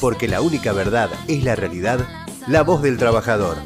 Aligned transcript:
Porque 0.00 0.28
la 0.28 0.40
única 0.40 0.72
verdad 0.72 1.10
es 1.26 1.42
la 1.42 1.56
realidad, 1.56 2.00
la 2.46 2.62
voz 2.62 2.82
del 2.82 2.98
trabajador. 2.98 3.56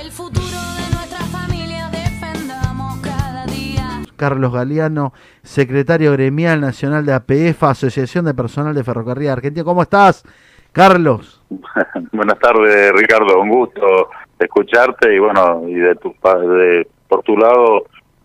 El 0.00 0.10
futuro 0.10 0.46
de 0.46 0.94
nuestra 0.94 1.18
familia 1.26 1.90
defendamos 1.90 2.98
cada 3.00 3.44
día. 3.46 4.00
Carlos 4.16 4.52
Galeano, 4.52 5.12
secretario 5.42 6.12
gremial 6.12 6.60
nacional 6.60 7.04
de 7.04 7.12
APF, 7.12 7.62
Asociación 7.64 8.24
de 8.24 8.34
Personal 8.34 8.74
de 8.74 8.82
Ferrocarril 8.82 9.28
Argentina. 9.28 9.64
¿Cómo 9.64 9.82
estás, 9.82 10.24
Carlos? 10.72 11.42
Buenas 12.12 12.38
tardes, 12.38 12.92
Ricardo. 12.92 13.40
Un 13.40 13.50
gusto 13.50 14.10
escucharte 14.38 15.14
y 15.14 15.18
bueno, 15.18 15.68
y 15.68 15.74
de 15.74 15.94
tu 15.96 16.14
de 16.22 16.86
por 17.08 17.22
tu 17.22 17.36
lado 17.36 17.84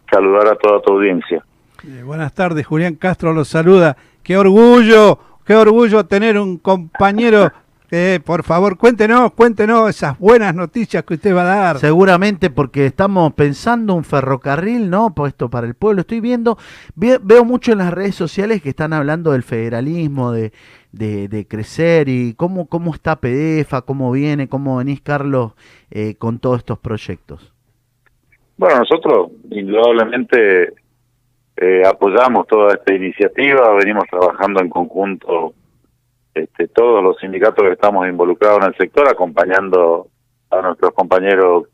saludar 0.10 0.48
a 0.48 0.56
toda 0.56 0.82
tu 0.82 0.94
audiencia. 0.94 1.44
Eh, 1.86 2.04
buenas 2.04 2.34
tardes, 2.34 2.66
Julián 2.66 2.96
Castro 2.96 3.34
los 3.34 3.50
saluda. 3.50 3.98
Qué 4.24 4.38
orgullo, 4.38 5.20
qué 5.46 5.56
orgullo 5.56 6.06
tener 6.06 6.38
un 6.38 6.58
compañero. 6.58 7.52
por 8.26 8.42
favor, 8.44 8.76
cuéntenos, 8.78 9.34
cuéntenos 9.34 9.88
esas 9.90 10.18
buenas 10.18 10.56
noticias 10.56 11.04
que 11.04 11.14
usted 11.14 11.36
va 11.36 11.42
a 11.42 11.56
dar. 11.64 11.78
Seguramente 11.78 12.50
porque 12.50 12.88
estamos 12.88 13.34
pensando 13.34 13.94
un 13.94 14.04
ferrocarril, 14.04 14.90
¿no? 14.90 15.14
Puesto 15.14 15.48
para 15.50 15.68
el 15.68 15.76
pueblo. 15.76 16.02
Estoy 16.02 16.20
viendo, 16.20 16.58
ve- 16.96 17.20
veo 17.22 17.46
mucho 17.46 17.72
en 17.72 17.78
las 17.78 17.94
redes 17.94 18.16
sociales 18.16 18.64
que 18.64 18.70
están 18.70 18.94
hablando 18.94 19.32
del 19.32 19.44
federalismo, 19.44 20.32
de, 20.32 20.54
de, 20.92 21.28
de 21.28 21.48
crecer 21.48 22.10
y 22.10 22.34
cómo, 22.34 22.66
cómo 22.66 22.96
está 22.96 23.18
PDFA, 23.18 23.84
cómo 23.84 24.12
viene, 24.12 24.48
cómo 24.50 24.78
venís, 24.78 25.02
Carlos, 25.02 25.52
eh, 25.92 26.16
con 26.16 26.40
todos 26.40 26.60
estos 26.60 26.80
proyectos. 26.80 27.54
Bueno, 28.58 28.80
nosotros 28.80 29.32
indudablemente 29.52 30.74
eh, 31.56 31.84
apoyamos 31.86 32.48
toda 32.48 32.74
esta 32.74 32.94
iniciativa, 32.94 33.74
venimos 33.74 34.06
trabajando 34.10 34.62
en 34.62 34.70
conjunto 34.70 35.54
este, 36.34 36.68
todos 36.68 37.04
los 37.04 37.18
sindicatos 37.20 37.64
que 37.64 37.74
estamos 37.74 38.08
involucrados 38.08 38.60
en 38.62 38.68
el 38.70 38.78
sector, 38.78 39.08
acompañando 39.08 40.08
a 40.50 40.62
nuestros 40.62 40.94
compañeros 40.94 41.66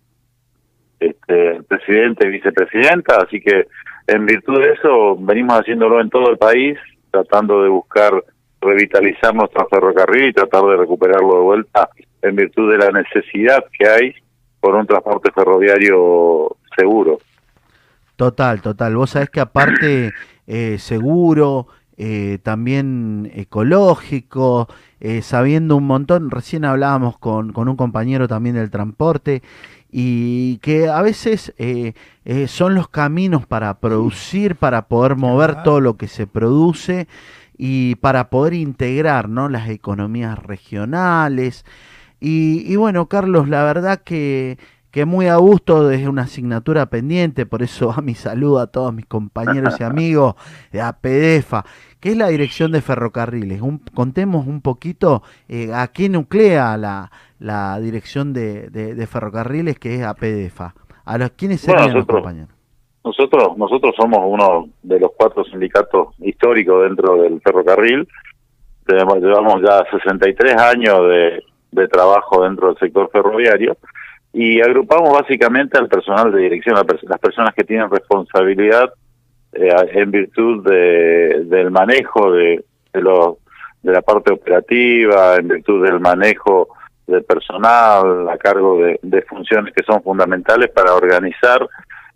este, 0.99 1.63
presidente 1.63 2.27
y 2.27 2.31
vicepresidenta, 2.31 3.17
así 3.17 3.39
que 3.39 3.67
en 4.07 4.25
virtud 4.25 4.59
de 4.59 4.73
eso 4.73 5.15
venimos 5.17 5.59
haciéndolo 5.59 6.01
en 6.01 6.09
todo 6.09 6.29
el 6.29 6.37
país, 6.37 6.77
tratando 7.11 7.63
de 7.63 7.69
buscar 7.69 8.23
revitalizar 8.61 9.33
nuestro 9.33 9.67
ferrocarril 9.69 10.29
y 10.29 10.33
tratar 10.33 10.63
de 10.63 10.77
recuperarlo 10.77 11.35
de 11.35 11.41
vuelta 11.41 11.89
en 12.21 12.35
virtud 12.35 12.71
de 12.71 12.77
la 12.77 12.91
necesidad 12.91 13.63
que 13.77 13.87
hay 13.87 14.13
por 14.59 14.75
un 14.75 14.85
transporte 14.85 15.31
ferroviario 15.31 16.57
seguro. 16.77 17.19
Total, 18.19 18.61
total. 18.61 18.97
Vos 18.97 19.11
sabés 19.11 19.29
que 19.29 19.39
aparte 19.39 20.11
eh, 20.45 20.75
seguro, 20.77 21.67
eh, 21.95 22.39
también 22.43 23.31
ecológico, 23.33 24.67
eh, 24.99 25.21
sabiendo 25.21 25.77
un 25.77 25.87
montón, 25.87 26.29
recién 26.29 26.65
hablábamos 26.65 27.17
con, 27.17 27.53
con 27.53 27.69
un 27.69 27.77
compañero 27.77 28.27
también 28.27 28.55
del 28.55 28.69
transporte, 28.69 29.41
y 29.89 30.57
que 30.57 30.89
a 30.89 31.01
veces 31.01 31.53
son 32.47 32.75
los 32.75 32.89
caminos 32.89 33.45
para 33.45 33.79
producir, 33.79 34.57
para 34.57 34.89
poder 34.89 35.15
mover 35.15 35.63
todo 35.63 35.79
lo 35.79 35.95
que 35.95 36.09
se 36.09 36.27
produce 36.27 37.07
y 37.57 37.95
para 37.95 38.29
poder 38.29 38.53
integrar 38.53 39.29
¿no? 39.29 39.47
las 39.47 39.69
economías 39.69 40.37
regionales. 40.37 41.63
Y, 42.19 42.69
y 42.69 42.75
bueno, 42.75 43.05
Carlos, 43.05 43.47
la 43.47 43.63
verdad 43.63 44.01
que, 44.03 44.57
que 44.91 45.05
muy 45.05 45.27
a 45.27 45.35
gusto 45.37 45.91
es 45.91 46.07
una 46.07 46.23
asignatura 46.23 46.87
pendiente, 46.87 47.45
por 47.45 47.61
eso 47.61 47.87
va 47.89 47.97
mi 48.01 48.15
saludo 48.15 48.59
a 48.59 48.67
todos 48.67 48.93
mis 48.93 49.05
compañeros 49.05 49.79
y 49.79 49.83
amigos 49.83 50.35
de 50.71 50.81
APDEFA, 50.81 51.63
que 51.99 52.09
es 52.09 52.17
la 52.17 52.27
Dirección 52.29 52.71
de 52.71 52.81
Ferrocarriles. 52.81 53.61
Un- 53.61 53.79
contemos 53.93 54.47
un 54.47 54.61
poquito 54.61 55.21
eh, 55.47 55.71
a 55.73 55.87
qué 55.89 56.09
nuclea 56.09 56.75
la, 56.77 57.11
la 57.39 57.79
Dirección 57.79 58.33
de, 58.33 58.69
de- 58.69 58.95
de 58.95 59.07
Ferrocarriles, 59.07 59.77
que 59.77 59.95
es 59.95 60.03
APDEFA. 60.03 60.73
A 61.05 61.17
los 61.17 61.31
quiénes 61.31 61.65
Bueno, 61.65 61.79
serían 61.81 61.95
los 61.95 62.05
nosotros- 62.07 62.21
compañeros. 62.23 62.49
Nosotros 63.01 63.57
nosotros 63.57 63.95
somos 63.97 64.19
uno 64.23 64.67
de 64.83 64.99
los 64.99 65.11
cuatro 65.17 65.43
sindicatos 65.45 66.09
históricos 66.19 66.83
dentro 66.83 67.15
del 67.21 67.39
ferrocarril. 67.41 68.07
Tenemos, 68.85 69.15
llevamos 69.19 69.61
ya 69.61 69.83
63 69.89 70.55
años 70.57 70.99
de, 71.07 71.43
de 71.71 71.87
trabajo 71.87 72.43
dentro 72.43 72.67
del 72.67 72.77
sector 72.77 73.09
ferroviario 73.11 73.77
y 74.41 74.61
agrupamos 74.61 75.11
básicamente 75.11 75.77
al 75.77 75.89
personal 75.89 76.31
de 76.31 76.43
dirección, 76.43 76.73
las 76.75 77.19
personas 77.19 77.53
que 77.53 77.65
tienen 77.65 77.91
responsabilidad 77.91 78.89
eh, 79.51 79.69
en 79.91 80.11
virtud 80.11 80.63
de, 80.63 81.43
del 81.43 81.69
manejo 81.71 82.31
de, 82.31 82.63
de, 82.93 83.01
los, 83.01 83.35
de 83.83 83.91
la 83.91 84.01
parte 84.01 84.31
operativa, 84.31 85.35
en 85.35 85.49
virtud 85.49 85.85
del 85.85 85.99
manejo 85.99 86.69
del 87.05 87.25
personal 87.25 88.29
a 88.29 88.37
cargo 88.37 88.81
de, 88.81 88.97
de 89.03 89.21
funciones 89.23 89.73
que 89.73 89.83
son 89.83 90.01
fundamentales 90.03 90.71
para 90.71 90.93
organizar 90.93 91.67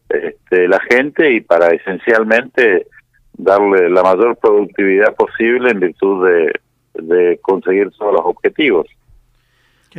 este, 0.08 0.70
la 0.70 0.80
gente 0.80 1.30
y 1.30 1.42
para 1.42 1.72
esencialmente 1.72 2.88
darle 3.34 3.90
la 3.90 4.02
mayor 4.02 4.38
productividad 4.38 5.14
posible 5.16 5.72
en 5.72 5.80
virtud 5.82 6.26
de, 6.26 6.54
de 6.94 7.40
conseguir 7.42 7.92
todos 7.92 8.14
los 8.14 8.22
objetivos. 8.24 8.88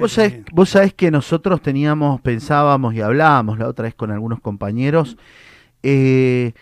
Vos 0.01 0.13
sabés, 0.13 0.33
bien. 0.33 0.45
vos 0.53 0.69
sabés 0.71 0.95
que 0.95 1.11
nosotros 1.11 1.61
teníamos, 1.63 2.21
pensábamos 2.21 2.95
y 2.95 3.01
hablábamos 3.01 3.59
la 3.59 3.69
otra 3.69 3.85
vez 3.85 3.95
con 3.95 4.11
algunos 4.11 4.41
compañeros, 4.41 5.17
eh, 5.83 6.53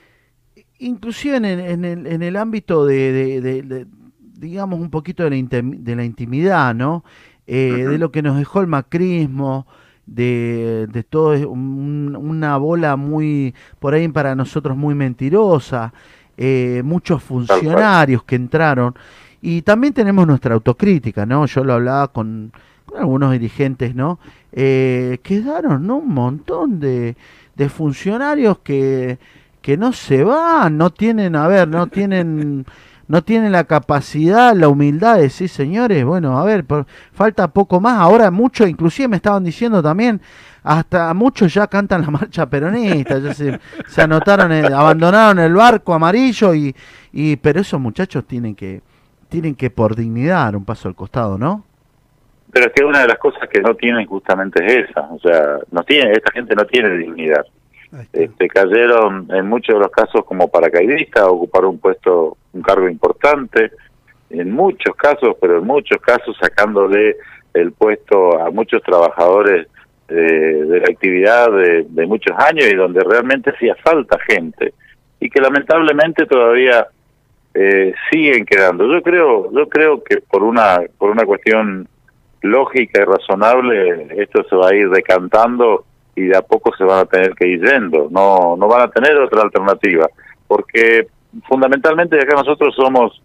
inclusive 0.78 1.36
en 1.36 1.44
el, 1.44 1.60
en 1.60 1.84
el, 1.84 2.06
en 2.06 2.22
el 2.22 2.36
ámbito 2.36 2.84
de, 2.86 3.12
de- 3.12 3.40
de- 3.40 3.62
de, 3.62 3.86
digamos, 4.38 4.80
un 4.80 4.90
poquito 4.90 5.22
de 5.22 5.30
la, 5.30 5.36
intim- 5.36 5.78
de 5.78 5.96
la 5.96 6.04
intimidad, 6.04 6.74
¿no? 6.74 7.04
Eh, 7.46 7.84
De 7.88 7.98
lo 7.98 8.10
que 8.12 8.22
nos 8.22 8.36
dejó 8.36 8.60
el 8.60 8.66
macrismo, 8.66 9.66
de, 10.06 10.88
de 10.90 11.02
todo 11.04 11.48
un- 11.50 12.16
una 12.20 12.56
bola 12.56 12.96
muy, 12.96 13.54
por 13.78 13.94
ahí 13.94 14.08
para 14.08 14.34
nosotros 14.34 14.76
muy 14.76 14.94
mentirosa, 14.94 15.92
eh, 16.36 16.82
muchos 16.84 17.22
funcionarios 17.22 18.24
que 18.24 18.34
entraron. 18.36 18.94
Y 19.40 19.62
también 19.62 19.92
tenemos 19.92 20.26
nuestra 20.26 20.54
autocrítica, 20.54 21.24
¿no? 21.26 21.46
Yo 21.46 21.64
lo 21.64 21.74
hablaba 21.74 22.08
con 22.08 22.52
algunos 22.98 23.32
dirigentes, 23.32 23.94
¿no? 23.94 24.18
Eh, 24.52 25.18
quedaron 25.22 25.86
¿no? 25.86 25.96
un 25.96 26.12
montón 26.14 26.78
de, 26.80 27.16
de 27.56 27.68
funcionarios 27.68 28.58
que, 28.58 29.18
que 29.60 29.76
no 29.76 29.92
se 29.92 30.24
van, 30.24 30.76
no 30.76 30.90
tienen, 30.90 31.36
a 31.36 31.46
ver, 31.48 31.68
no 31.68 31.86
tienen, 31.86 32.66
no 33.08 33.22
tienen 33.22 33.52
la 33.52 33.64
capacidad, 33.64 34.54
la 34.54 34.68
humildad 34.68 35.16
de 35.16 35.22
decir, 35.22 35.48
señores, 35.48 36.04
bueno, 36.04 36.38
a 36.38 36.44
ver, 36.44 36.64
por- 36.64 36.86
falta 37.12 37.48
poco 37.48 37.80
más, 37.80 37.98
ahora 37.98 38.30
muchos, 38.30 38.68
inclusive 38.68 39.08
me 39.08 39.16
estaban 39.16 39.44
diciendo 39.44 39.82
también, 39.82 40.20
hasta 40.64 41.12
muchos 41.14 41.52
ya 41.52 41.66
cantan 41.66 42.02
la 42.02 42.10
marcha 42.10 42.46
peronista, 42.48 43.18
ya 43.18 43.34
se, 43.34 43.58
se 43.88 44.02
anotaron, 44.02 44.52
el- 44.52 44.72
abandonaron 44.72 45.38
el 45.38 45.54
barco 45.54 45.94
amarillo 45.94 46.54
y, 46.54 46.74
y, 47.12 47.36
pero 47.36 47.60
esos 47.60 47.80
muchachos 47.80 48.24
tienen 48.26 48.54
que, 48.54 48.82
tienen 49.28 49.54
que 49.54 49.70
por 49.70 49.96
dignidad 49.96 50.44
dar 50.44 50.56
un 50.56 50.64
paso 50.64 50.88
al 50.88 50.94
costado, 50.94 51.38
¿no? 51.38 51.64
Pero 52.52 52.66
es 52.66 52.72
que 52.72 52.84
una 52.84 53.00
de 53.00 53.08
las 53.08 53.18
cosas 53.18 53.48
que 53.48 53.60
no 53.60 53.74
tienen 53.74 54.06
justamente 54.06 54.64
es 54.64 54.90
esa, 54.90 55.00
o 55.10 55.18
sea, 55.18 55.58
no 55.70 55.82
tiene, 55.84 56.12
esta 56.12 56.30
gente 56.32 56.54
no 56.54 56.64
tiene 56.66 56.90
dignidad. 56.96 57.44
Este, 58.12 58.48
cayeron 58.48 59.28
en 59.30 59.48
muchos 59.48 59.74
de 59.74 59.80
los 59.80 59.90
casos 59.90 60.24
como 60.24 60.48
paracaidistas, 60.48 61.24
ocuparon 61.24 61.70
un 61.70 61.78
puesto, 61.78 62.36
un 62.52 62.62
cargo 62.62 62.88
importante, 62.88 63.70
en 64.30 64.50
muchos 64.50 64.94
casos, 64.96 65.36
pero 65.40 65.58
en 65.58 65.66
muchos 65.66 66.00
casos 66.00 66.36
sacándole 66.40 67.16
el 67.54 67.72
puesto 67.72 68.40
a 68.40 68.50
muchos 68.50 68.82
trabajadores 68.82 69.66
eh, 70.08 70.14
de 70.14 70.80
la 70.80 70.86
actividad 70.86 71.50
de, 71.50 71.86
de 71.88 72.06
muchos 72.06 72.36
años 72.38 72.66
y 72.70 72.74
donde 72.74 73.02
realmente 73.04 73.50
hacía 73.50 73.74
falta 73.76 74.18
gente 74.26 74.72
y 75.20 75.30
que 75.30 75.40
lamentablemente 75.40 76.26
todavía 76.26 76.88
eh, 77.54 77.94
siguen 78.10 78.44
quedando. 78.44 78.92
Yo 78.92 79.02
creo, 79.02 79.52
yo 79.52 79.68
creo 79.68 80.02
que 80.02 80.20
por 80.20 80.42
una 80.42 80.80
por 80.98 81.10
una 81.10 81.24
cuestión 81.24 81.86
lógica 82.42 83.02
y 83.02 83.04
razonable 83.04 84.08
esto 84.16 84.44
se 84.48 84.56
va 84.56 84.68
a 84.68 84.74
ir 84.74 84.90
decantando 84.90 85.84
y 86.14 86.22
de 86.22 86.36
a 86.36 86.42
poco 86.42 86.74
se 86.76 86.84
van 86.84 87.00
a 87.00 87.04
tener 87.06 87.34
que 87.34 87.46
ir 87.46 87.62
yendo. 87.62 88.08
No 88.10 88.56
no 88.56 88.68
van 88.68 88.82
a 88.82 88.90
tener 88.90 89.16
otra 89.16 89.42
alternativa 89.42 90.08
porque 90.46 91.06
fundamentalmente 91.48 92.20
acá 92.20 92.34
nosotros 92.36 92.74
somos 92.74 93.22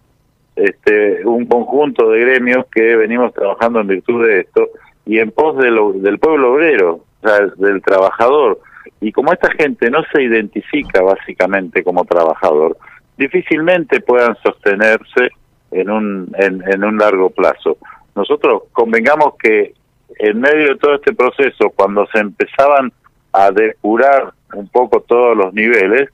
este 0.56 1.26
un 1.26 1.46
conjunto 1.46 2.10
de 2.10 2.20
gremios 2.22 2.66
que 2.74 2.96
venimos 2.96 3.34
trabajando 3.34 3.82
en 3.82 3.88
virtud 3.88 4.26
de 4.26 4.42
esto 4.42 4.70
y 5.06 5.20
en 5.20 5.32
pos 5.32 5.58
del 5.58 6.20
pueblo 6.20 6.54
obrero, 6.54 7.02
o 7.22 7.28
sea, 7.28 7.48
del 7.58 7.82
trabajador. 7.82 8.60
Y 9.00 9.12
como 9.12 9.32
esta 9.32 9.50
gente 9.52 9.90
no 9.90 10.00
se 10.12 10.24
identifica 10.24 11.02
básicamente 11.02 11.84
como 11.84 12.04
trabajador, 12.04 12.78
difícilmente 13.18 14.02
puedan 14.02 14.36
sostenerse 14.44 15.30
en 15.72 15.90
un, 15.90 16.36
en 16.38 16.84
un 16.84 16.98
largo 16.98 17.30
plazo. 17.30 17.78
Nosotros 18.18 18.64
convengamos 18.74 19.36
que 19.42 19.74
en 20.20 20.42
medio 20.42 20.70
de 20.70 20.76
todo 20.78 20.96
este 20.96 21.14
proceso, 21.14 21.70
cuando 21.76 22.08
se 22.08 22.20
empezaban 22.20 22.92
a 23.32 23.52
depurar 23.52 24.34
un 24.54 24.68
poco 24.70 25.02
todos 25.02 25.38
los 25.38 25.54
niveles, 25.54 26.10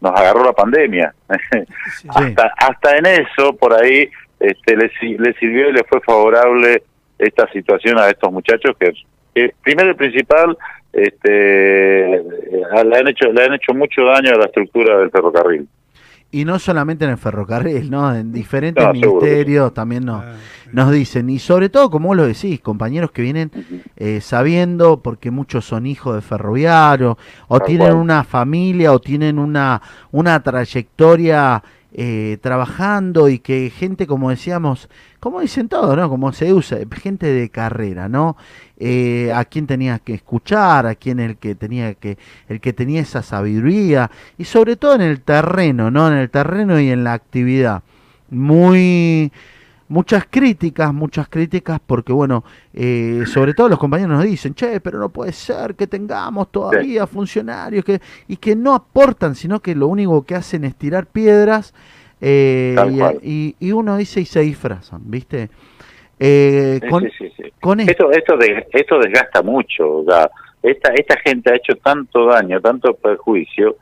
nos 0.00 0.12
agarró 0.12 0.44
la 0.44 0.52
pandemia. 0.52 1.14
Sí. 1.52 2.08
hasta, 2.08 2.52
hasta 2.56 2.96
en 2.96 3.06
eso, 3.06 3.56
por 3.56 3.72
ahí, 3.72 4.10
este, 4.40 4.76
le, 4.76 4.90
le 5.18 5.32
sirvió 5.34 5.70
y 5.70 5.72
le 5.72 5.84
fue 5.84 6.00
favorable 6.00 6.82
esta 7.18 7.50
situación 7.52 7.98
a 7.98 8.08
estos 8.08 8.32
muchachos 8.32 8.76
que, 8.78 8.92
que 9.32 9.54
primero 9.62 9.92
y 9.92 9.94
principal 9.94 10.58
este, 10.92 12.14
eh, 12.16 12.22
le 12.84 12.96
han 12.96 13.08
hecho 13.08 13.32
le 13.32 13.44
han 13.44 13.54
hecho 13.54 13.72
mucho 13.74 14.04
daño 14.04 14.32
a 14.32 14.38
la 14.38 14.46
estructura 14.46 14.98
del 14.98 15.10
ferrocarril. 15.10 15.68
Y 16.40 16.44
no 16.44 16.58
solamente 16.58 17.04
en 17.04 17.12
el 17.12 17.18
ferrocarril, 17.18 17.90
¿no? 17.90 18.14
En 18.14 18.32
diferentes 18.32 18.84
No, 18.84 18.92
sí. 18.92 18.98
ministerios 19.00 19.72
también 19.72 20.04
nos, 20.04 20.22
Ah, 20.24 20.34
sí. 20.64 20.70
nos 20.72 20.90
dicen. 20.90 21.30
Y 21.30 21.38
sobre 21.38 21.68
todo, 21.68 21.90
como 21.90 22.08
vos 22.08 22.16
lo 22.16 22.26
decís, 22.26 22.60
compañeros 22.60 23.10
que 23.12 23.22
vienen 23.22 23.50
eh, 23.96 24.20
sabiendo, 24.20 25.00
porque 25.00 25.30
muchos 25.30 25.64
son 25.64 25.86
hijos 25.86 26.14
de 26.16 26.22
ferroviarios, 26.22 27.16
o 27.48 27.58
Tal 27.58 27.66
tienen 27.68 27.88
cual. 27.88 28.00
una 28.00 28.24
familia, 28.24 28.92
o 28.92 28.98
tienen 29.00 29.38
una, 29.38 29.80
una 30.10 30.42
trayectoria 30.42 31.62
eh, 31.96 32.38
trabajando, 32.40 33.28
y 33.28 33.38
que 33.38 33.70
gente, 33.70 34.08
como 34.08 34.30
decíamos, 34.30 34.88
como 35.20 35.40
dicen 35.40 35.68
todos, 35.68 35.96
¿no? 35.96 36.08
Como 36.08 36.32
se 36.32 36.52
usa, 36.52 36.78
gente 36.90 37.26
de 37.26 37.48
carrera, 37.50 38.08
¿no? 38.08 38.36
Eh, 38.76 39.32
a 39.32 39.44
quien 39.44 39.68
tenía 39.68 40.00
que 40.00 40.14
escuchar, 40.14 40.86
a 40.86 40.96
quien 40.96 41.20
el 41.20 41.36
que 41.36 41.54
tenía 41.54 41.94
que, 41.94 42.18
el 42.48 42.60
que 42.60 42.72
tenía 42.72 43.00
esa 43.00 43.22
sabiduría, 43.22 44.10
y 44.36 44.44
sobre 44.44 44.74
todo 44.74 44.96
en 44.96 45.02
el 45.02 45.20
terreno, 45.20 45.92
¿no? 45.92 46.08
En 46.08 46.18
el 46.18 46.30
terreno 46.30 46.80
y 46.80 46.90
en 46.90 47.04
la 47.04 47.12
actividad. 47.12 47.84
Muy, 48.28 49.30
muchas 49.88 50.26
críticas, 50.30 50.92
muchas 50.94 51.28
críticas, 51.28 51.78
porque 51.86 52.12
bueno, 52.12 52.42
eh, 52.72 53.24
sobre 53.26 53.52
todo 53.54 53.68
los 53.68 53.78
compañeros 53.78 54.16
nos 54.16 54.24
dicen, 54.24 54.54
che, 54.54 54.80
pero 54.80 54.98
no 54.98 55.08
puede 55.10 55.32
ser 55.32 55.74
que 55.74 55.86
tengamos 55.86 56.50
todavía 56.50 57.06
funcionarios 57.06 57.84
que, 57.84 58.00
y 58.28 58.36
que 58.36 58.56
no 58.56 58.74
aportan, 58.74 59.34
sino 59.34 59.60
que 59.60 59.74
lo 59.74 59.86
único 59.88 60.24
que 60.24 60.34
hacen 60.34 60.64
es 60.64 60.74
tirar 60.76 61.06
piedras, 61.06 61.74
eh, 62.20 62.74
y, 62.90 62.98
cual. 62.98 63.18
y- 63.22 63.54
y 63.60 63.72
uno 63.72 63.96
dice 63.96 64.20
y 64.20 64.24
se 64.24 64.40
disfrazan, 64.40 65.02
¿viste? 65.04 65.50
Eh, 66.18 66.78
Sí, 66.82 66.88
con, 66.88 67.02
sí, 67.18 67.30
sí, 67.36 67.42
con 67.60 67.80
esto, 67.80 68.10
Esto, 68.10 68.12
esto, 68.12 68.36
de- 68.38 68.66
esto 68.72 68.98
desgasta 69.00 69.42
mucho. 69.42 69.96
O 69.98 70.04
sea, 70.04 70.30
esta, 70.62 70.94
esta 70.94 71.18
gente 71.18 71.50
ha 71.52 71.56
hecho 71.56 71.74
tanto 71.82 72.24
daño, 72.26 72.60
tanto 72.60 72.94
perjuicio, 72.94 73.76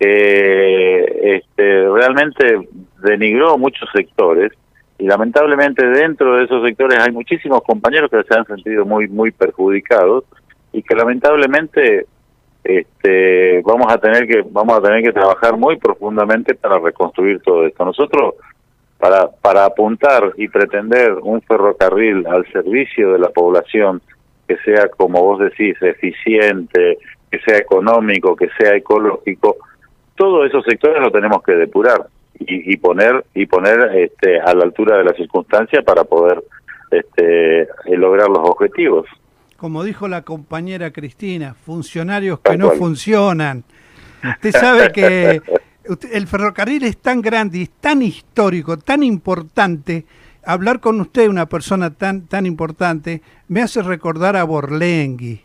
que 0.00 1.36
este, 1.36 1.88
realmente 1.88 2.68
denigró 3.02 3.56
muchos 3.58 3.88
sectores 3.94 4.50
y 4.98 5.06
lamentablemente 5.06 5.84
dentro 5.86 6.36
de 6.36 6.44
esos 6.44 6.64
sectores 6.64 6.98
hay 7.00 7.12
muchísimos 7.12 7.62
compañeros 7.62 8.10
que 8.10 8.22
se 8.22 8.38
han 8.38 8.46
sentido 8.46 8.84
muy 8.84 9.08
muy 9.08 9.32
perjudicados 9.32 10.24
y 10.72 10.82
que 10.82 10.94
lamentablemente 10.94 12.06
este 12.62 13.60
vamos 13.62 13.92
a 13.92 13.98
tener 13.98 14.26
que 14.26 14.42
vamos 14.48 14.78
a 14.78 14.80
tener 14.80 15.02
que 15.02 15.12
trabajar 15.12 15.56
muy 15.56 15.76
profundamente 15.76 16.54
para 16.54 16.78
reconstruir 16.78 17.40
todo 17.42 17.66
esto. 17.66 17.84
Nosotros 17.84 18.34
para 18.98 19.28
para 19.28 19.64
apuntar 19.64 20.32
y 20.36 20.48
pretender 20.48 21.14
un 21.22 21.42
ferrocarril 21.42 22.26
al 22.26 22.50
servicio 22.52 23.12
de 23.12 23.18
la 23.18 23.28
población 23.28 24.00
que 24.46 24.56
sea 24.58 24.88
como 24.88 25.22
vos 25.22 25.40
decís 25.40 25.76
eficiente, 25.82 26.98
que 27.30 27.38
sea 27.40 27.58
económico, 27.58 28.36
que 28.36 28.48
sea 28.58 28.76
ecológico, 28.76 29.56
todos 30.16 30.46
esos 30.46 30.64
sectores 30.64 31.02
lo 31.02 31.10
tenemos 31.10 31.42
que 31.42 31.52
depurar 31.52 32.06
y, 32.38 32.72
y 32.72 32.76
poner 32.76 33.24
y 33.34 33.46
poner 33.46 33.90
este, 33.96 34.40
a 34.40 34.54
la 34.54 34.64
altura 34.64 34.98
de 34.98 35.04
las 35.04 35.16
circunstancias 35.16 35.84
para 35.84 36.04
poder 36.04 36.42
este, 36.90 37.62
eh, 37.62 37.68
lograr 37.96 38.28
los 38.28 38.40
objetivos. 38.40 39.06
Como 39.56 39.82
dijo 39.84 40.08
la 40.08 40.22
compañera 40.22 40.92
Cristina, 40.92 41.54
funcionarios 41.54 42.40
que 42.40 42.56
no 42.56 42.70
funcionan. 42.72 43.64
Usted 44.22 44.52
sabe 44.52 44.92
que 44.92 45.40
el 46.12 46.26
ferrocarril 46.26 46.84
es 46.84 46.96
tan 46.98 47.20
grande 47.20 47.62
es 47.62 47.70
tan 47.80 48.02
histórico, 48.02 48.78
tan 48.78 49.02
importante. 49.02 50.04
Hablar 50.46 50.80
con 50.80 51.00
usted, 51.00 51.28
una 51.28 51.46
persona 51.46 51.90
tan 51.90 52.26
tan 52.26 52.44
importante, 52.44 53.22
me 53.48 53.62
hace 53.62 53.82
recordar 53.82 54.36
a 54.36 54.44
Borlengui, 54.44 55.40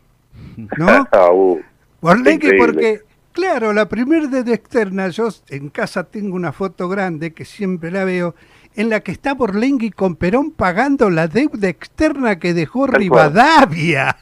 ¿no? 0.77 1.07
Ah, 1.11 1.31
uh, 1.31 1.59
Borlengui 2.01 2.47
Increíble. 2.47 2.65
porque, 2.65 3.01
claro, 3.33 3.73
la 3.73 3.87
primera 3.87 4.27
deuda 4.27 4.53
externa, 4.53 5.07
yo 5.09 5.29
en 5.49 5.69
casa 5.69 6.03
tengo 6.03 6.35
una 6.35 6.51
foto 6.51 6.87
grande 6.89 7.33
que 7.33 7.45
siempre 7.45 7.91
la 7.91 8.03
veo, 8.03 8.35
en 8.75 8.89
la 8.89 8.99
que 9.01 9.11
está 9.11 9.33
Borlengui 9.33 9.91
con 9.91 10.15
Perón 10.15 10.51
pagando 10.51 11.09
la 11.09 11.27
deuda 11.27 11.67
externa 11.67 12.37
que 12.39 12.53
dejó. 12.53 12.87
Rivadavia. 12.87 14.17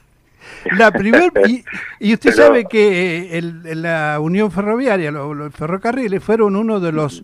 La 0.77 0.91
primer, 0.91 1.31
y, 1.47 1.63
y 1.99 2.13
usted 2.13 2.31
Pero- 2.33 2.47
sabe 2.47 2.65
que 2.65 3.17
eh, 3.33 3.37
el- 3.37 3.81
la 3.81 4.17
Unión 4.21 4.49
Ferroviaria, 4.51 5.11
lo- 5.11 5.33
los 5.33 5.53
ferrocarriles, 5.53 6.23
fueron 6.23 6.55
uno 6.55 6.79
de 6.79 6.91
los 6.93 7.23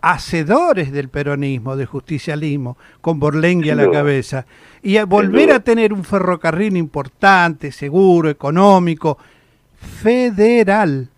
hacedores 0.00 0.90
del 0.92 1.08
peronismo, 1.08 1.76
del 1.76 1.86
justicialismo, 1.86 2.76
con 3.00 3.18
Borlengui 3.20 3.70
a 3.70 3.74
la 3.76 3.90
cabeza. 3.90 4.46
Y 4.82 4.96
a 4.96 5.04
volver 5.04 5.52
a 5.52 5.60
tener 5.60 5.92
un 5.92 6.02
ferrocarril 6.04 6.76
importante, 6.76 7.70
seguro, 7.72 8.28
económico, 8.28 9.18
federal. 10.02 11.08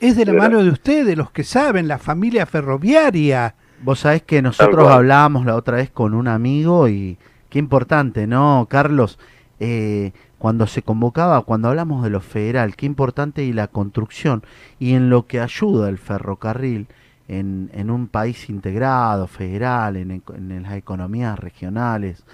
Es 0.00 0.16
de 0.16 0.26
la 0.26 0.32
mano 0.34 0.62
de 0.62 0.70
ustedes, 0.70 1.16
los 1.16 1.30
que 1.30 1.44
saben, 1.44 1.88
la 1.88 1.98
familia 1.98 2.44
ferroviaria. 2.46 3.54
Vos 3.82 4.00
sabés 4.00 4.22
que 4.22 4.42
nosotros 4.42 4.88
hablábamos 4.88 5.46
la 5.46 5.54
otra 5.54 5.78
vez 5.78 5.90
con 5.90 6.14
un 6.14 6.28
amigo 6.28 6.88
y 6.88 7.18
qué 7.48 7.58
importante, 7.58 8.26
¿no, 8.26 8.66
Carlos? 8.68 9.18
Eh, 9.58 10.12
cuando 10.38 10.66
se 10.66 10.82
convocaba, 10.82 11.40
cuando 11.42 11.68
hablamos 11.68 12.04
de 12.04 12.10
lo 12.10 12.20
federal, 12.20 12.76
qué 12.76 12.84
importante 12.84 13.42
y 13.42 13.52
la 13.52 13.68
construcción 13.68 14.42
y 14.78 14.92
en 14.92 15.08
lo 15.08 15.26
que 15.26 15.40
ayuda 15.40 15.88
el 15.88 15.98
ferrocarril 15.98 16.88
en, 17.28 17.70
en 17.72 17.90
un 17.90 18.06
país 18.06 18.48
integrado, 18.50 19.26
federal, 19.26 19.96
en, 19.96 20.22
las 20.62 20.74
economías 20.74 21.38
regionales. 21.38 22.24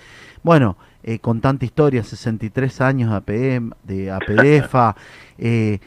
Bueno, 0.43 0.77
eh, 1.03 1.19
con 1.21 1.41
tanta 1.41 1.65
historia, 1.65 2.03
63 2.03 2.81
años 2.81 3.11
de, 3.11 3.17
APM, 3.17 3.73
de 3.85 4.11
APDEFA, 4.11 4.97
eh, 5.39 5.79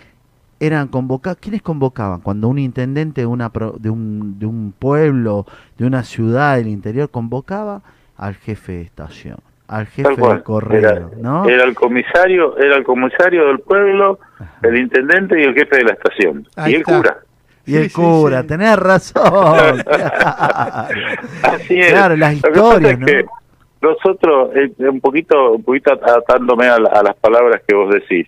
eran 0.60 0.88
convocados, 0.88 1.38
¿quiénes 1.40 1.62
convocaban? 1.62 2.22
Cuando 2.22 2.48
un 2.48 2.60
intendente 2.60 3.22
de, 3.22 3.28
una 3.28 3.50
pro- 3.50 3.76
de, 3.78 3.90
un, 3.90 4.40
de 4.40 4.46
un 4.46 4.74
pueblo, 4.78 5.46
de 5.78 5.86
una 5.86 6.04
ciudad 6.04 6.56
del 6.58 6.68
interior, 6.68 7.10
convocaba 7.10 7.82
al 8.18 8.36
jefe 8.36 8.72
de 8.74 8.82
estación, 8.84 9.38
al 9.68 9.88
jefe 9.88 10.16
del 10.16 10.44
correo, 10.44 10.80
Era, 10.80 11.08
¿no? 11.22 11.50
era 11.50 11.64
el 11.66 11.76
comisario, 11.76 12.58
era 12.58 12.78
el 12.78 12.84
comisario 12.84 13.48
del 13.48 13.60
pueblo, 13.60 14.20
el 14.64 14.78
intendente 14.78 15.40
y 15.40 15.44
el 15.44 15.54
jefe 15.54 15.78
de 15.78 15.84
la 15.84 15.94
estación 15.94 16.48
Ahí 16.56 16.72
y 16.72 16.76
el 16.76 16.82
está. 16.82 16.98
cura. 16.98 17.18
y 17.66 17.76
el 17.76 17.90
Sí, 17.90 17.96
cura, 17.96 18.42
sí. 18.42 18.48
tenés 18.48 18.78
razón. 18.78 19.24
claro. 19.34 19.78
Así 21.44 21.80
es. 21.80 21.92
Claro, 21.92 22.16
las 22.16 22.34
historias, 22.34 23.00
nosotros, 23.82 24.50
eh, 24.56 24.72
un 24.90 25.00
poquito, 25.02 25.52
un 25.54 25.64
poquito 25.64 25.92
atándome 25.94 26.66
a, 26.68 26.80
la- 26.80 26.90
a 26.90 27.04
las 27.04 27.16
palabras 27.18 27.62
que 27.68 27.76
vos 27.76 27.94
decís, 27.94 28.28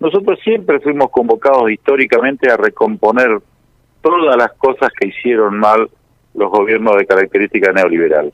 nosotros 0.00 0.38
siempre 0.42 0.80
fuimos 0.80 1.10
convocados 1.10 1.70
históricamente 1.70 2.50
a 2.50 2.56
recomponer 2.56 3.38
todas 4.02 4.36
las 4.36 4.52
cosas 4.54 4.90
que 4.98 5.08
hicieron 5.08 5.58
mal 5.58 5.88
los 6.34 6.50
gobiernos 6.50 6.96
de 6.96 7.06
característica 7.06 7.72
neoliberal. 7.72 8.32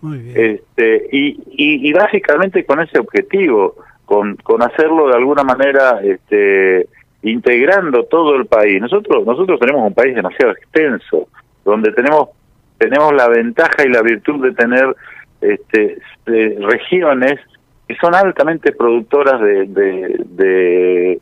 Muy 0.00 0.18
bien. 0.18 0.36
Este, 0.36 1.08
y, 1.10 1.40
y, 1.50 1.88
y 1.88 1.92
básicamente 1.92 2.64
con 2.64 2.80
ese 2.80 2.98
objetivo, 2.98 3.74
con, 4.04 4.36
con 4.36 4.62
hacerlo 4.62 5.08
de 5.08 5.16
alguna 5.16 5.42
manera 5.42 6.00
este, 6.02 6.88
integrando 7.22 8.04
todo 8.04 8.36
el 8.36 8.46
país. 8.46 8.80
Nosotros 8.80 9.26
nosotros 9.26 9.58
tenemos 9.60 9.86
un 9.86 9.94
país 9.94 10.14
demasiado 10.14 10.52
extenso, 10.52 11.28
donde 11.64 11.92
tenemos 11.92 12.30
tenemos 12.78 13.12
la 13.12 13.28
ventaja 13.28 13.84
y 13.84 13.88
la 13.88 14.02
virtud 14.02 14.42
de 14.44 14.52
tener 14.52 14.94
este, 15.40 15.98
eh, 16.26 16.58
regiones 16.60 17.40
que 17.88 17.96
son 17.96 18.14
altamente 18.14 18.72
productoras 18.72 19.40
de, 19.40 19.64
de, 19.66 21.20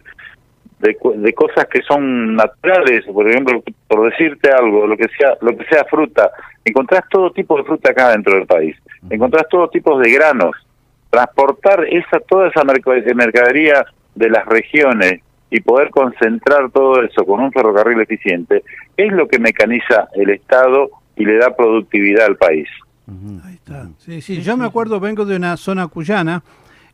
de, 0.80 1.32
cosas 1.32 1.66
que 1.66 1.80
son 1.82 2.34
naturales, 2.34 3.04
por 3.06 3.30
ejemplo, 3.30 3.62
por 3.88 4.10
decirte 4.10 4.50
algo, 4.50 4.86
lo 4.86 4.96
que 4.96 5.06
sea 5.16 5.36
lo 5.40 5.56
que 5.56 5.64
sea 5.66 5.84
fruta, 5.84 6.30
encontrás 6.64 7.02
todo 7.08 7.30
tipo 7.30 7.56
de 7.56 7.64
fruta 7.64 7.92
acá 7.92 8.10
dentro 8.10 8.34
del 8.34 8.46
país, 8.46 8.76
encontrás 9.08 9.48
todo 9.48 9.68
tipo 9.68 9.98
de 9.98 10.10
granos, 10.10 10.56
transportar 11.10 11.86
esa 11.88 12.18
toda 12.20 12.48
esa 12.48 12.62
merc- 12.62 13.14
mercadería 13.14 13.86
de 14.14 14.28
las 14.28 14.44
regiones 14.46 15.20
y 15.50 15.60
poder 15.60 15.90
concentrar 15.90 16.70
todo 16.72 17.02
eso 17.02 17.24
con 17.24 17.40
un 17.40 17.52
ferrocarril 17.52 18.00
eficiente 18.00 18.64
es 18.96 19.12
lo 19.12 19.28
que 19.28 19.38
mecaniza 19.38 20.08
el 20.14 20.30
Estado 20.30 20.90
y 21.14 21.24
le 21.24 21.38
da 21.38 21.54
productividad 21.56 22.26
al 22.26 22.36
país. 22.36 22.68
Ahí 23.44 23.54
está. 23.54 23.88
Sí, 23.98 24.20
sí, 24.20 24.42
yo 24.42 24.56
me 24.56 24.64
acuerdo, 24.64 24.98
vengo 25.00 25.24
de 25.24 25.36
una 25.36 25.56
zona 25.56 25.86
cuyana 25.86 26.42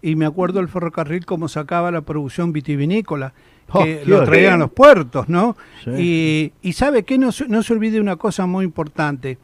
y 0.03 0.15
me 0.17 0.27
acuerdo 0.27 0.61
el 0.61 0.69
ferrocarril 0.69 1.25
cómo 1.25 1.49
sacaba 1.49 1.91
la 1.91 2.03
producción 2.03 2.53
vitivinícola, 2.53 3.33
Oh, 3.75 3.85
que 3.85 4.03
lo 4.05 4.23
traían 4.25 4.55
a 4.55 4.57
los 4.59 4.73
puertos, 4.73 5.31
¿no? 5.31 5.57
Sí. 5.85 5.91
Y, 5.97 6.53
y 6.69 6.73
sabe 6.75 7.05
que 7.05 7.17
no, 7.17 7.33
se- 7.33 7.49
no 7.49 7.63
se 7.63 7.73
olvide 7.73 8.01
una 8.01 8.17
cosa 8.17 8.45
muy 8.45 8.65
importante, 8.67 9.39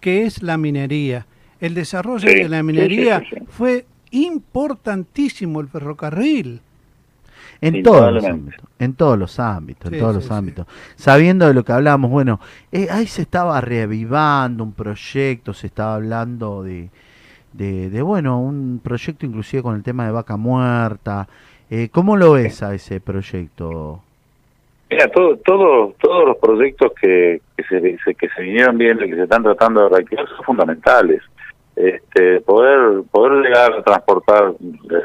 que 0.00 0.24
es 0.24 0.42
la 0.42 0.56
minería. 0.56 1.26
El 1.60 1.74
desarrollo 1.74 2.26
Sí, 2.30 2.34
de 2.36 2.48
la 2.48 2.62
minería 2.62 3.20
sí, 3.20 3.26
sí, 3.30 3.36
sí. 3.40 3.44
fue 3.48 3.84
importantísimo 4.12 5.60
el 5.60 5.68
ferrocarril. 5.68 6.60
En 7.60 7.82
todos 7.82 8.12
los 8.12 8.24
ámbitos, 8.24 8.64
en 8.78 8.94
todos 8.94 9.18
los 9.18 9.40
ámbitos, 9.40 9.88
Sí, 9.90 9.94
en 9.96 10.00
todos 10.00 10.12
sí, 10.14 10.18
los 10.20 10.26
sí. 10.28 10.34
ámbitos. 10.34 10.66
Sabiendo 10.96 11.46
de 11.46 11.54
lo 11.54 11.64
que 11.64 11.72
hablábamos, 11.72 12.10
bueno, 12.10 12.40
eh, 12.72 12.88
ahí 12.90 13.06
se 13.06 13.22
estaba 13.22 13.60
reavivando 13.60 14.62
un 14.64 14.72
proyecto, 14.72 15.52
se 15.54 15.66
estaba 15.68 15.94
hablando 15.94 16.62
de, 16.62 16.88
de, 17.52 17.88
de, 17.90 18.02
bueno, 18.02 18.40
un 18.40 18.80
proyecto 18.82 19.24
inclusive 19.26 19.62
con 19.62 19.74
el 19.76 19.82
tema 19.82 20.04
de 20.06 20.12
vaca 20.12 20.36
muerta. 20.36 21.26
Eh, 21.70 21.88
¿Cómo 21.90 22.16
lo 22.16 22.32
ves 22.32 22.62
a 22.62 22.74
ese 22.74 23.00
proyecto? 23.00 24.00
Mira, 24.88 25.08
todo, 25.08 25.36
todo, 25.38 25.94
todos 26.00 26.26
los 26.28 26.36
proyectos 26.36 26.92
que, 27.00 27.40
que, 27.56 27.64
se, 27.64 27.80
se- 28.04 28.14
que 28.14 28.28
se 28.28 28.42
vinieron 28.42 28.78
viendo 28.78 29.04
y 29.04 29.10
que 29.10 29.16
se 29.16 29.22
están 29.24 29.42
tratando 29.42 29.82
de 29.82 29.88
reactivar 29.88 30.28
son 30.28 30.44
fundamentales. 30.44 31.22
Este, 31.74 32.40
poder 32.40 33.02
poder 33.10 33.42
llegar 33.42 33.72
a 33.72 33.82
transportar 33.82 34.54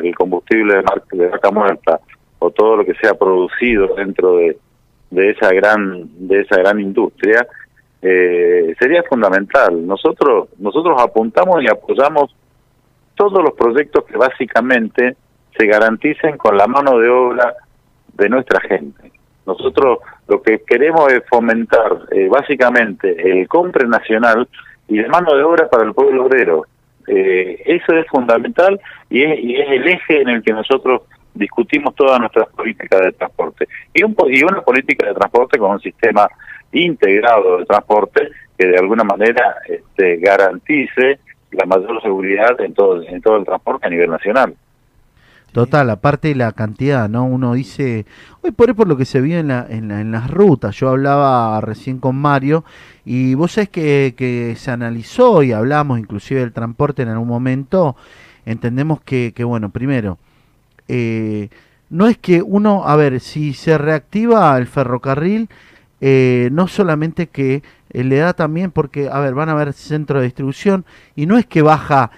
el 0.04 0.16
combustible 0.16 0.76
de 1.12 1.28
vaca 1.28 1.52
muerta 1.52 2.00
o 2.44 2.50
todo 2.50 2.78
lo 2.78 2.86
que 2.86 2.96
sea 2.96 3.14
producido 3.14 3.94
dentro 3.96 4.38
de, 4.38 4.58
de 5.12 5.30
esa 5.30 5.54
gran 5.54 6.10
de 6.28 6.42
esa 6.42 6.58
gran 6.58 6.80
industria 6.80 7.48
eh, 8.02 8.74
sería 8.80 9.04
fundamental. 9.04 9.86
Nosotros 9.86 10.50
nosotros 10.58 11.00
apuntamos 11.00 11.64
y 11.64 11.68
apoyamos 11.68 12.36
todos 13.14 13.44
los 13.44 13.54
proyectos 13.54 14.06
que 14.06 14.18
básicamente 14.18 15.16
se 15.56 15.68
garanticen 15.68 16.38
con 16.38 16.58
la 16.58 16.66
mano 16.66 16.98
de 16.98 17.10
obra 17.10 17.54
de 18.14 18.28
nuestra 18.28 18.60
gente. 18.62 19.12
Nosotros 19.46 20.00
lo 20.28 20.42
que 20.42 20.64
queremos 20.66 21.14
es 21.14 21.22
fomentar 21.30 22.00
eh, 22.12 22.28
básicamente 22.28 23.08
el 23.22 23.48
compre 23.48 23.88
nacional 23.88 24.48
y 24.88 25.00
la 25.00 25.10
mano 25.10 25.36
de 25.36 25.44
obra 25.44 25.70
para 25.70 25.84
el 25.84 25.94
pueblo 25.94 26.26
obrero. 26.26 26.66
Eh, 27.08 27.62
eso 27.66 27.94
es 27.94 28.08
fundamental 28.08 28.80
y 29.12 29.22
es, 29.22 29.40
y 29.44 29.56
es 29.58 29.70
el 29.70 29.88
eje 29.88 30.22
en 30.22 30.30
el 30.30 30.42
que 30.42 30.54
nosotros 30.54 31.04
discutimos 31.34 31.96
todas 31.96 32.20
nuestras 32.20 32.48
políticas 32.50 33.02
de 33.02 33.12
transporte. 33.14 33.68
Y, 33.94 34.04
un, 34.04 34.16
y 34.30 34.44
una 34.44 34.62
política 34.62 35.08
de 35.08 35.14
transporte 35.14 35.58
con 35.58 35.72
un 35.72 35.80
sistema 35.80 36.28
integrado 36.72 37.58
de 37.60 37.66
transporte 37.66 38.30
que 38.58 38.68
de 38.68 38.78
alguna 38.78 39.04
manera 39.04 39.56
este, 39.68 40.18
garantice 40.18 41.20
la 41.52 41.66
mayor 41.66 42.02
seguridad 42.02 42.60
en 42.62 42.74
todo, 42.74 43.02
el 43.02 43.46
transporte 43.46 43.88
a 43.88 43.90
nivel 43.90 44.10
nacional. 44.10 44.56
Total, 45.52 45.90
aparte 45.90 46.30
de 46.30 46.36
la 46.36 46.54
cantidad, 46.54 47.10
¿no? 47.10 47.26
Uno 47.26 47.54
dice, 47.56 48.06
hoy 48.42 48.52
por 48.52 48.74
por 48.74 48.88
lo 48.88 48.96
que 48.96 49.04
se 49.04 49.20
vio 49.20 49.38
en, 49.38 49.50
la, 49.50 49.66
en, 49.70 49.90
la- 49.90 50.00
en 50.00 50.12
las 50.14 50.32
rutas, 50.32 50.78
yo 50.78 50.88
hablaba 50.88 51.60
recién 51.60 52.00
con 52.00 52.16
Mario 52.16 52.64
y 53.04 53.34
vos 53.36 53.52
sabés 53.52 53.68
que, 53.68 54.14
que 54.16 54.56
se 54.56 54.72
analizó 54.72 55.44
y 55.44 55.52
hablamos 55.52 56.00
inclusive 56.00 56.40
del 56.40 56.54
transporte 56.54 57.02
en 57.02 57.10
algún 57.10 57.28
momento, 57.28 57.98
entendemos 58.46 59.02
que, 59.02 59.34
que 59.36 59.44
bueno, 59.44 59.72
primero, 59.72 60.18
eh, 60.88 61.50
no 61.90 62.08
es 62.08 62.18
que 62.18 62.42
uno, 62.42 62.88
a 62.88 62.96
ver, 62.96 63.20
si 63.20 63.54
se 63.54 63.78
reactiva 63.78 64.58
el 64.58 64.68
ferrocarril, 64.68 65.50
eh, 66.00 66.50
no 66.52 66.68
solamente 66.68 67.28
que 67.28 67.64
eh, 67.92 68.04
le 68.04 68.18
da 68.18 68.34
también, 68.34 68.72
porque, 68.72 69.10
a 69.12 69.20
ver, 69.20 69.34
van 69.34 69.50
a 69.50 69.52
haber 69.52 69.74
centros 69.74 70.22
de 70.22 70.26
distribución 70.26 70.86
y 71.16 71.26
no 71.26 71.38
es 71.38 71.46
que 71.46 71.62
baja, 71.62 72.12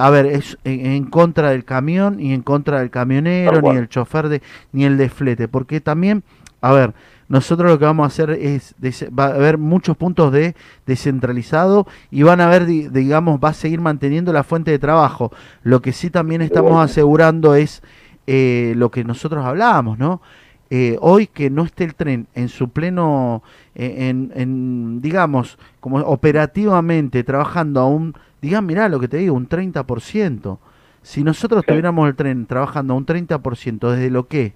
a 0.00 0.10
ver, 0.10 0.26
es 0.26 0.56
en, 0.64 0.86
en 0.86 1.04
contra 1.04 1.50
del 1.50 1.64
camión 1.64 2.18
y 2.18 2.32
en 2.32 2.42
contra 2.42 2.78
del 2.78 2.90
camionero, 2.90 3.60
ni 3.74 3.78
el 3.78 3.88
chofer, 3.88 4.28
de, 4.28 4.40
ni 4.72 4.84
el 4.84 4.96
de 4.96 5.08
flete, 5.10 5.48
porque 5.48 5.80
también, 5.82 6.22
a 6.62 6.72
ver, 6.72 6.94
nosotros 7.28 7.68
lo 7.70 7.78
que 7.78 7.84
vamos 7.84 8.04
a 8.04 8.06
hacer 8.06 8.30
es, 8.30 8.74
va 9.10 9.26
a 9.26 9.34
haber 9.34 9.58
muchos 9.58 9.96
puntos 9.96 10.30
de 10.32 10.54
descentralizado 10.86 11.86
y 12.10 12.22
van 12.22 12.40
a 12.40 12.46
haber, 12.46 12.66
di- 12.66 12.88
digamos, 12.88 13.40
va 13.42 13.50
a 13.50 13.54
seguir 13.54 13.80
manteniendo 13.80 14.32
la 14.32 14.44
fuente 14.44 14.70
de 14.70 14.78
trabajo. 14.78 15.32
Lo 15.62 15.82
que 15.82 15.92
sí 15.92 16.08
también 16.08 16.40
estamos 16.40 16.82
asegurando 16.84 17.54
es 17.56 17.82
eh, 18.26 18.74
lo 18.76 18.90
que 18.90 19.04
nosotros 19.04 19.44
hablábamos, 19.44 19.98
¿no? 19.98 20.20
Eh, 20.68 20.96
hoy 21.00 21.28
que 21.28 21.48
no 21.48 21.62
esté 21.64 21.84
el 21.84 21.94
tren 21.94 22.26
en 22.34 22.48
su 22.48 22.70
pleno, 22.70 23.42
eh, 23.76 24.08
en, 24.08 24.32
en, 24.34 25.00
digamos, 25.00 25.58
como 25.78 25.98
operativamente 25.98 27.22
trabajando 27.22 27.80
a 27.80 27.86
un, 27.86 28.14
digan, 28.42 28.66
mirá 28.66 28.88
lo 28.88 28.98
que 28.98 29.06
te 29.08 29.18
digo, 29.18 29.34
un 29.36 29.48
30%. 29.48 30.58
Si 31.02 31.22
nosotros 31.22 31.62
Sí. 31.62 31.68
tuviéramos 31.68 32.08
el 32.08 32.16
tren 32.16 32.46
trabajando 32.46 32.94
a 32.94 32.96
un 32.96 33.06
30% 33.06 33.90
desde 33.92 34.10
lo 34.10 34.26
que 34.26 34.46
es 34.46 34.52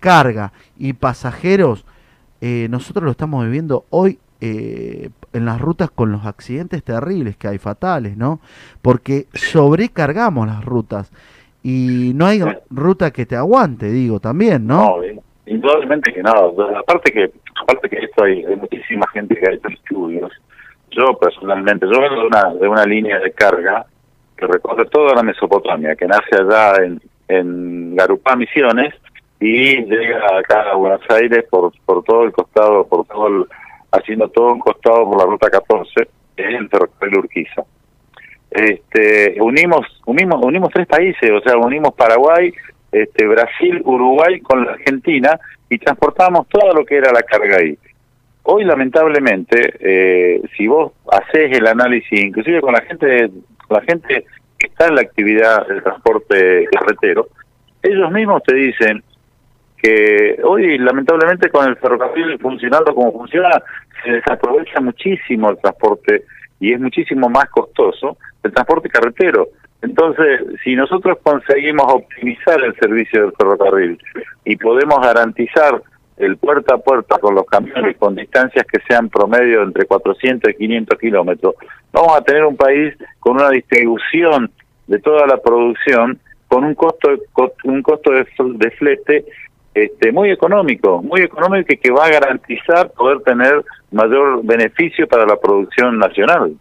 carga 0.00 0.52
y 0.76 0.92
pasajeros, 0.92 1.86
eh, 2.40 2.68
nosotros 2.70 3.04
lo 3.04 3.10
estamos 3.10 3.44
viviendo 3.44 3.86
hoy 3.90 4.18
eh, 4.40 5.10
en 5.32 5.44
las 5.46 5.60
rutas 5.60 5.90
con 5.90 6.12
los 6.12 6.24
accidentes 6.24 6.84
terribles 6.84 7.36
que 7.36 7.48
hay, 7.48 7.58
fatales, 7.58 8.16
¿no? 8.16 8.38
Porque 8.82 9.26
sobrecargamos 9.34 10.46
las 10.46 10.64
rutas 10.64 11.10
y 11.62 12.12
no 12.14 12.26
hay 12.26 12.40
Sí. 12.40 12.48
ruta 12.70 13.10
que 13.10 13.26
te 13.26 13.36
aguante, 13.36 13.90
digo, 13.90 14.20
también, 14.20 14.66
¿no? 14.66 14.98
No, 14.98 15.04
indudablemente 15.46 16.12
que 16.12 16.22
no. 16.22 16.30
Aparte 16.78 17.12
que, 17.12 17.30
aparte 17.62 17.88
que 17.88 18.04
esto 18.04 18.24
hay, 18.24 18.44
hay 18.44 18.56
muchísima 18.56 19.06
gente 19.12 19.34
que 19.36 19.48
ha 19.48 19.54
hecho 19.54 19.68
estudios. 19.68 20.30
Yo 20.90 21.18
personalmente, 21.18 21.86
yo 21.86 22.00
vengo 22.00 22.20
de 22.20 22.26
una, 22.26 22.54
de 22.54 22.68
una 22.68 22.84
línea 22.84 23.18
de 23.18 23.32
carga 23.32 23.86
que 24.36 24.46
recorre 24.46 24.86
toda 24.86 25.14
la 25.14 25.22
Mesopotamia, 25.22 25.96
que 25.96 26.06
nace 26.06 26.36
allá 26.40 26.84
en, 26.84 27.00
en 27.28 27.96
Garupá, 27.96 28.36
Misiones, 28.36 28.94
y 29.40 29.76
llega 29.84 30.38
acá 30.38 30.70
a 30.72 30.76
Buenos 30.76 31.00
Aires 31.10 31.44
por, 31.50 31.72
por 31.84 32.02
todo 32.04 32.24
el 32.24 32.32
costado, 32.32 32.86
por 32.86 33.04
todo 33.06 33.26
el, 33.28 33.44
haciendo 33.92 34.28
todo 34.28 34.52
un 34.52 34.60
costado 34.60 35.04
por 35.10 35.18
la 35.18 35.24
ruta 35.26 35.48
14, 35.50 36.08
que 36.36 36.42
es 36.42 36.54
el 36.60 36.68
ferrocarril 36.68 37.18
Urquiza. 37.18 37.62
Este, 38.50 39.36
unimos, 39.40 39.86
unimos, 40.06 40.42
unimos 40.42 40.70
tres 40.72 40.86
países, 40.86 41.30
o 41.30 41.40
sea, 41.40 41.56
unimos 41.56 41.94
Paraguay, 41.94 42.52
este, 42.90 43.26
Brasil, 43.26 43.82
Uruguay 43.84 44.40
con 44.40 44.64
la 44.64 44.72
Argentina 44.72 45.38
y 45.68 45.78
transportamos 45.78 46.48
todo 46.48 46.72
lo 46.72 46.84
que 46.84 46.96
era 46.96 47.12
la 47.12 47.22
carga 47.22 47.58
ahí. 47.58 47.78
Hoy, 48.44 48.64
lamentablemente, 48.64 49.74
eh, 49.80 50.40
si 50.56 50.66
vos 50.66 50.92
haces 51.12 51.56
el 51.56 51.66
análisis, 51.66 52.18
inclusive 52.18 52.62
con 52.62 52.72
la 52.72 52.80
gente, 52.80 53.30
la 53.68 53.82
gente 53.82 54.24
que 54.58 54.66
está 54.68 54.86
en 54.86 54.94
la 54.94 55.02
actividad 55.02 55.66
del 55.66 55.82
transporte 55.82 56.66
carretero, 56.72 57.28
ellos 57.82 58.10
mismos 58.10 58.42
te 58.44 58.54
dicen 58.54 59.02
que 59.76 60.40
hoy, 60.42 60.78
lamentablemente, 60.78 61.50
con 61.50 61.68
el 61.68 61.76
ferrocarril 61.76 62.38
funcionando 62.38 62.94
como 62.94 63.12
funciona, 63.12 63.62
se 64.02 64.12
desaprovecha 64.12 64.80
muchísimo 64.80 65.50
el 65.50 65.58
transporte 65.58 66.24
y 66.60 66.72
es 66.72 66.80
muchísimo 66.80 67.28
más 67.28 67.48
costoso 67.50 68.16
el 68.42 68.52
transporte 68.52 68.88
carretero. 68.88 69.48
Entonces, 69.82 70.40
si 70.64 70.74
nosotros 70.74 71.18
conseguimos 71.22 71.86
optimizar 71.92 72.60
el 72.62 72.74
servicio 72.76 73.22
del 73.22 73.32
ferrocarril 73.32 73.98
y 74.44 74.56
podemos 74.56 74.98
garantizar 75.00 75.80
el 76.16 76.36
puerta 76.36 76.74
a 76.74 76.78
puerta 76.78 77.18
con 77.18 77.36
los 77.36 77.46
camiones 77.46 77.96
con 77.96 78.16
distancias 78.16 78.66
que 78.66 78.80
sean 78.88 79.08
promedio 79.08 79.62
entre 79.62 79.84
400 79.86 80.50
y 80.50 80.54
500 80.54 80.98
kilómetros, 80.98 81.54
vamos 81.92 82.16
a 82.16 82.22
tener 82.22 82.44
un 82.44 82.56
país 82.56 82.92
con 83.20 83.36
una 83.36 83.50
distribución 83.50 84.50
de 84.88 84.98
toda 84.98 85.26
la 85.28 85.36
producción 85.40 86.18
con 86.48 86.64
un 86.64 86.74
costo 86.74 87.10
co- 87.32 87.52
un 87.64 87.82
costo 87.82 88.10
de, 88.10 88.26
de 88.54 88.70
flete 88.72 89.24
este, 89.74 90.12
muy 90.12 90.30
económico, 90.30 91.02
muy 91.02 91.20
económico 91.22 91.72
y 91.72 91.76
que 91.76 91.90
va 91.90 92.06
a 92.06 92.10
garantizar 92.10 92.90
poder 92.92 93.20
tener 93.20 93.64
mayor 93.92 94.40
beneficio 94.44 95.06
para 95.06 95.24
la 95.26 95.36
producción 95.36 95.98
nacional. 95.98 96.54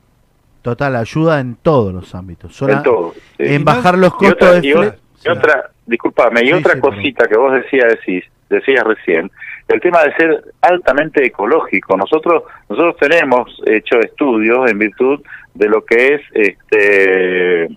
Total, 0.61 0.95
ayuda 0.95 1.39
en 1.39 1.55
todos 1.55 1.93
los 1.93 2.13
ámbitos. 2.13 2.61
En 2.61 2.83
todo. 2.83 3.13
sí. 3.37 3.43
En 3.43 3.63
bajar 3.63 3.97
los 3.97 4.11
Y 4.19 4.25
otra, 4.27 4.29
costos 4.49 4.61
de 4.61 4.67
y 4.67 4.73
otra, 4.73 4.95
y 5.25 5.29
otra- 5.29 5.69
discúlpame, 5.85 6.41
y 6.43 6.47
Sí, 6.47 6.53
otra 6.53 6.73
sí, 6.73 6.79
cosita 6.81 7.27
que 7.27 7.37
vos 7.37 7.53
decías, 7.53 7.85
decís, 7.89 8.23
decías 8.49 8.83
recién, 8.83 9.31
el 9.69 9.79
tema 9.81 10.03
de 10.03 10.13
ser 10.15 10.43
altamente 10.61 11.25
ecológico. 11.25 11.95
Nosotros 11.97 12.43
nosotros 12.69 12.95
tenemos 12.97 13.61
hecho 13.65 13.99
estudios 13.99 14.69
en 14.69 14.79
virtud 14.79 15.21
de 15.53 15.67
lo 15.69 15.83
que 15.83 16.15
es 16.15 16.21
este 16.33 17.67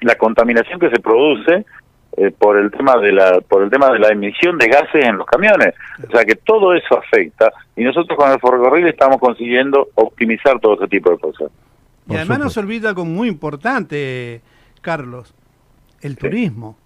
la 0.00 0.14
contaminación 0.16 0.78
que 0.78 0.90
se 0.90 1.00
produce 1.00 1.64
eh, 2.16 2.30
por 2.30 2.56
el 2.58 2.70
tema 2.70 2.96
de 2.98 3.12
la 3.12 3.40
por 3.40 3.62
el 3.62 3.70
tema 3.70 3.90
de 3.90 3.98
la 3.98 4.08
emisión 4.08 4.56
de 4.58 4.68
gases 4.68 5.04
en 5.04 5.16
los 5.18 5.26
camiones. 5.26 5.74
O 6.06 6.10
sea 6.10 6.24
que 6.24 6.34
todo 6.36 6.74
eso 6.74 6.98
afecta 6.98 7.52
y 7.76 7.82
nosotros 7.84 8.16
con 8.18 8.30
el 8.30 8.38
ferrocarril 8.40 8.86
estamos 8.86 9.18
consiguiendo 9.18 9.88
optimizar 9.94 10.58
todo 10.60 10.74
ese 10.74 10.88
tipo 10.88 11.10
de 11.10 11.18
cosas. 11.18 11.50
Y 12.06 12.08
Por 12.08 12.16
además 12.18 12.38
nos 12.40 12.56
olvida 12.56 12.90
algo 12.90 13.04
muy 13.04 13.28
importante, 13.28 14.42
Carlos, 14.80 15.34
el 16.02 16.12
Ah, 16.12 16.16
turismo. 16.20 16.76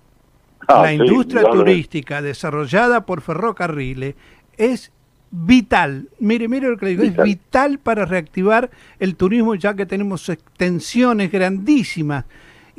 la 0.69 0.89
sí, 0.89 0.95
industria 0.95 1.43
turística 1.43 2.23
desarrollada 2.23 3.05
por 3.07 3.21
ferrocarriles 3.21 4.15
es 4.57 4.93
vital. 5.31 6.09
Mire, 6.21 6.49
mire 6.49 6.69
lo 6.69 6.77
que 6.79 6.87
le 6.87 6.91
digo, 6.93 7.03
Vital. 7.03 7.19
es 7.19 7.25
vital 7.25 7.79
para 7.79 8.05
reactivar 8.07 8.71
el 8.99 9.15
turismo 9.17 9.55
ya 9.57 9.75
que 9.75 9.87
tenemos 9.87 10.29
extensiones 10.29 11.31
grandísimas. 11.31 12.25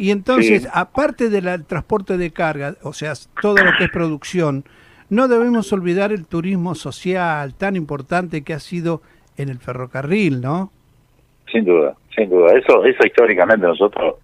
Y 0.01 0.11
entonces, 0.11 0.63
Sí. 0.63 0.69
aparte 0.73 1.29
del 1.29 1.65
transporte 1.65 2.15
de 2.17 2.31
carga, 2.31 2.75
o 2.83 2.93
sea, 2.93 3.11
todo 3.41 3.57
lo 3.57 3.71
que 3.77 3.83
es 3.83 3.89
producción, 3.91 4.63
no 5.09 5.27
debemos 5.27 5.73
olvidar 5.73 6.13
el 6.13 6.25
turismo 6.25 6.73
social 6.73 7.53
tan 7.53 7.75
importante 7.75 8.41
que 8.45 8.53
ha 8.53 8.59
sido 8.59 9.01
en 9.35 9.49
el 9.49 9.59
ferrocarril, 9.59 10.39
¿no? 10.39 10.71
Sin 11.51 11.65
duda, 11.65 11.95
sin 12.15 12.29
duda. 12.29 12.53
Eso, 12.57 12.85
eso 12.85 13.05
históricamente 13.05 13.67
nosotros, 13.67 14.15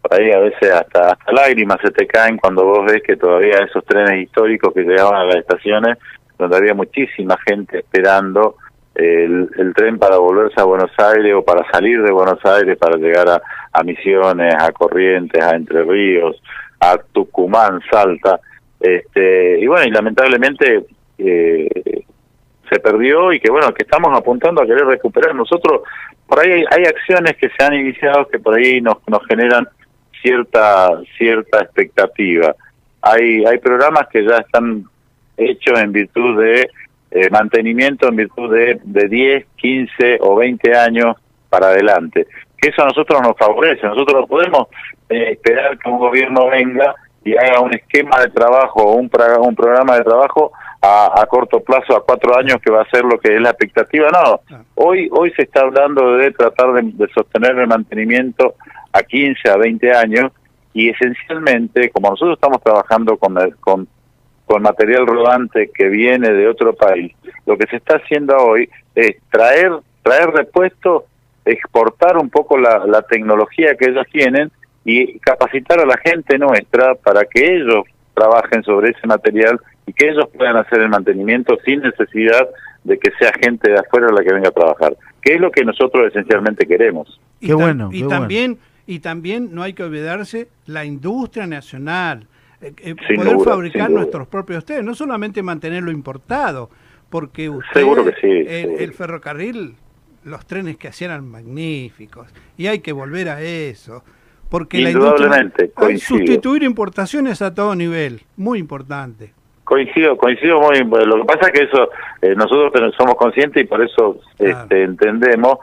por 0.00 0.14
ahí 0.18 0.30
a 0.32 0.38
veces 0.38 0.72
hasta, 0.72 1.12
hasta 1.12 1.32
lágrimas 1.32 1.76
se 1.84 1.90
te 1.90 2.06
caen 2.06 2.38
cuando 2.38 2.64
vos 2.64 2.86
ves 2.90 3.02
que 3.06 3.16
todavía 3.16 3.58
esos 3.58 3.84
trenes 3.84 4.22
históricos 4.24 4.72
que 4.72 4.84
llegaban 4.84 5.16
a 5.20 5.24
las 5.26 5.36
estaciones, 5.36 5.98
donde 6.38 6.56
había 6.56 6.72
muchísima 6.72 7.36
gente 7.46 7.80
esperando 7.80 8.56
el, 9.00 9.72
tren 9.74 9.98
para 9.98 10.18
volverse 10.18 10.60
a 10.60 10.64
Buenos 10.64 10.90
Aires 10.98 11.34
o 11.34 11.44
para 11.44 11.64
salir 11.70 12.02
de 12.02 12.12
Buenos 12.12 12.44
Aires 12.44 12.76
para 12.78 12.96
llegar 12.96 13.28
a, 13.28 13.42
a 13.72 13.82
Misiones, 13.82 14.54
a 14.58 14.70
Corrientes, 14.72 15.42
a 15.42 15.56
Entre 15.56 15.82
Ríos, 15.82 16.40
a 16.80 16.98
Tucumán, 17.12 17.80
Salta. 17.90 18.40
Este, 18.78 19.58
y 19.60 19.66
bueno, 19.66 19.86
y 19.86 19.90
lamentablemente 19.90 20.84
eh, 21.18 22.04
se 22.68 22.80
perdió 22.80 23.32
y 23.32 23.40
que 23.40 23.50
bueno, 23.50 23.72
que 23.74 23.84
estamos 23.84 24.16
apuntando 24.16 24.62
a 24.62 24.66
querer 24.66 24.86
recuperar. 24.86 25.34
Nosotros, 25.34 25.82
por 26.26 26.40
ahí 26.40 26.52
hay, 26.52 26.64
hay 26.70 26.84
acciones 26.84 27.36
que 27.36 27.50
se 27.50 27.64
han 27.64 27.74
iniciado 27.74 28.28
que 28.28 28.38
por 28.38 28.56
ahí 28.56 28.80
nos, 28.80 28.96
nos 29.06 29.26
generan 29.26 29.68
cierta 30.22 31.00
cierta 31.16 31.62
expectativa. 31.62 32.54
Hay 33.02 33.44
hay 33.44 33.58
programas 33.58 34.08
que 34.08 34.24
ya 34.24 34.38
están 34.38 34.84
hechos 35.36 35.80
en 35.80 35.92
virtud 35.92 36.42
de 36.42 36.68
eh, 37.10 37.28
mantenimiento, 37.30 38.08
en 38.08 38.16
virtud 38.16 38.52
de, 38.54 38.80
de 38.84 39.08
10, 39.08 39.46
15 39.56 40.18
o 40.20 40.36
20 40.36 40.76
años 40.76 41.16
para 41.48 41.68
adelante. 41.68 42.26
Que 42.56 42.68
eso 42.68 42.82
a 42.82 42.86
nosotros 42.86 43.20
nos 43.22 43.36
favorece. 43.36 43.86
Nosotros 43.86 44.20
no 44.20 44.26
podemos 44.26 44.68
eh, 45.08 45.32
esperar 45.32 45.78
que 45.78 45.88
un 45.88 45.98
gobierno 45.98 46.48
venga 46.48 46.94
y 47.24 47.36
haga 47.36 47.60
un 47.60 47.74
esquema 47.74 48.20
de 48.20 48.30
trabajo 48.30 48.94
un, 48.94 49.10
un 49.40 49.54
programa 49.54 49.96
de 49.96 50.04
trabajo 50.04 50.52
a, 50.80 51.20
a 51.20 51.26
corto 51.26 51.60
plazo, 51.60 51.96
a 51.96 52.04
cuatro 52.04 52.36
años, 52.38 52.56
que 52.64 52.70
va 52.70 52.82
a 52.82 52.90
ser 52.90 53.04
lo 53.04 53.18
que 53.18 53.34
es 53.34 53.40
la 53.40 53.50
expectativa. 53.50 54.08
No, 54.10 54.40
hoy 54.74 55.08
hoy 55.12 55.30
se 55.32 55.42
está 55.42 55.60
hablando 55.60 56.16
de 56.16 56.30
tratar 56.30 56.72
de, 56.72 57.08
sostener 57.12 57.58
el 57.58 57.66
mantenimiento 57.66 58.54
a 58.92 59.02
15, 59.02 59.50
a 59.50 59.56
20 59.56 59.92
años 59.92 60.32
y 60.72 60.88
esencialmente, 60.88 61.90
como 61.90 62.10
nosotros 62.10 62.36
estamos 62.36 62.62
trabajando 62.62 63.16
con, 63.16 63.36
con, 63.60 63.88
con 64.50 64.62
material 64.62 65.06
rodante 65.06 65.70
que 65.72 65.88
viene 65.88 66.32
de 66.32 66.48
otro 66.48 66.74
país, 66.74 67.14
lo 67.46 67.56
que 67.56 67.68
se 67.68 67.76
está 67.76 67.98
haciendo 67.98 68.36
hoy 68.36 68.68
es 68.96 69.14
traer, 69.30 69.70
traer 70.02 70.30
repuestos, 70.30 71.04
exportar 71.44 72.16
un 72.16 72.30
poco 72.30 72.58
la, 72.58 72.84
la 72.84 73.02
tecnología 73.02 73.76
que 73.76 73.90
ellos 73.90 74.04
tienen 74.10 74.50
y 74.84 75.20
capacitar 75.20 75.78
a 75.78 75.86
la 75.86 75.96
gente 75.98 76.36
nuestra 76.36 76.96
para 76.96 77.26
que 77.26 77.44
ellos 77.44 77.84
trabajen 78.12 78.64
sobre 78.64 78.90
ese 78.90 79.06
material 79.06 79.60
y 79.86 79.92
que 79.92 80.08
ellos 80.08 80.28
puedan 80.36 80.56
hacer 80.56 80.80
el 80.80 80.88
mantenimiento 80.88 81.56
sin 81.64 81.82
necesidad 81.82 82.48
de 82.82 82.98
que 82.98 83.12
sea 83.20 83.32
gente 83.40 83.70
de 83.70 83.78
afuera 83.78 84.08
la 84.10 84.24
que 84.24 84.32
venga 84.32 84.48
a 84.48 84.52
trabajar, 84.52 84.96
que 85.22 85.34
es 85.34 85.40
lo 85.40 85.52
que 85.52 85.64
nosotros 85.64 86.08
esencialmente 86.08 86.66
queremos. 86.66 87.20
Y 87.38 87.46
Qué 87.46 87.54
bueno, 87.54 87.88
Y 87.92 87.98
qué 87.98 88.04
bueno. 88.06 88.20
también, 88.20 88.58
y 88.84 88.98
también 88.98 89.54
no 89.54 89.62
hay 89.62 89.74
que 89.74 89.84
olvidarse 89.84 90.48
la 90.66 90.84
industria 90.84 91.46
nacional. 91.46 92.26
Eh, 92.60 92.94
poder 93.16 93.36
duda, 93.36 93.52
fabricar 93.52 93.90
nuestros 93.90 94.28
propios 94.28 94.64
tren, 94.64 94.84
no 94.84 94.94
solamente 94.94 95.42
mantenerlo 95.42 95.90
importado, 95.90 96.70
porque 97.08 97.48
usted, 97.48 97.80
Seguro 97.80 98.04
que 98.04 98.12
sí, 98.20 98.28
el, 98.28 98.92
ferrocarril, 98.92 99.76
los 100.24 100.46
trenes 100.46 100.76
que 100.76 100.88
hacían 100.88 101.10
eran 101.10 101.28
magníficos, 101.28 102.28
y 102.56 102.66
hay 102.66 102.80
que 102.80 102.92
volver 102.92 103.28
a 103.28 103.40
eso. 103.42 104.04
Porque 104.50 104.80
la 104.80 104.90
industria, 104.90 105.52
hay 105.76 105.98
sustituir 105.98 106.64
importaciones 106.64 107.40
a 107.40 107.54
todo 107.54 107.74
nivel, 107.76 108.22
muy 108.36 108.58
importante. 108.58 109.32
Coincido, 109.62 110.16
coincido 110.16 110.60
muy. 110.60 110.80
Lo 110.80 111.18
que 111.20 111.24
pasa 111.24 111.46
es 111.46 111.52
que 111.52 111.62
eso 111.62 111.88
eh, 112.20 112.34
nosotros 112.34 112.92
somos 112.98 113.14
conscientes 113.14 113.62
y 113.62 113.66
por 113.66 113.80
eso 113.80 114.20
Claro. 114.36 114.62
este, 114.62 114.82
entendemos 114.82 115.58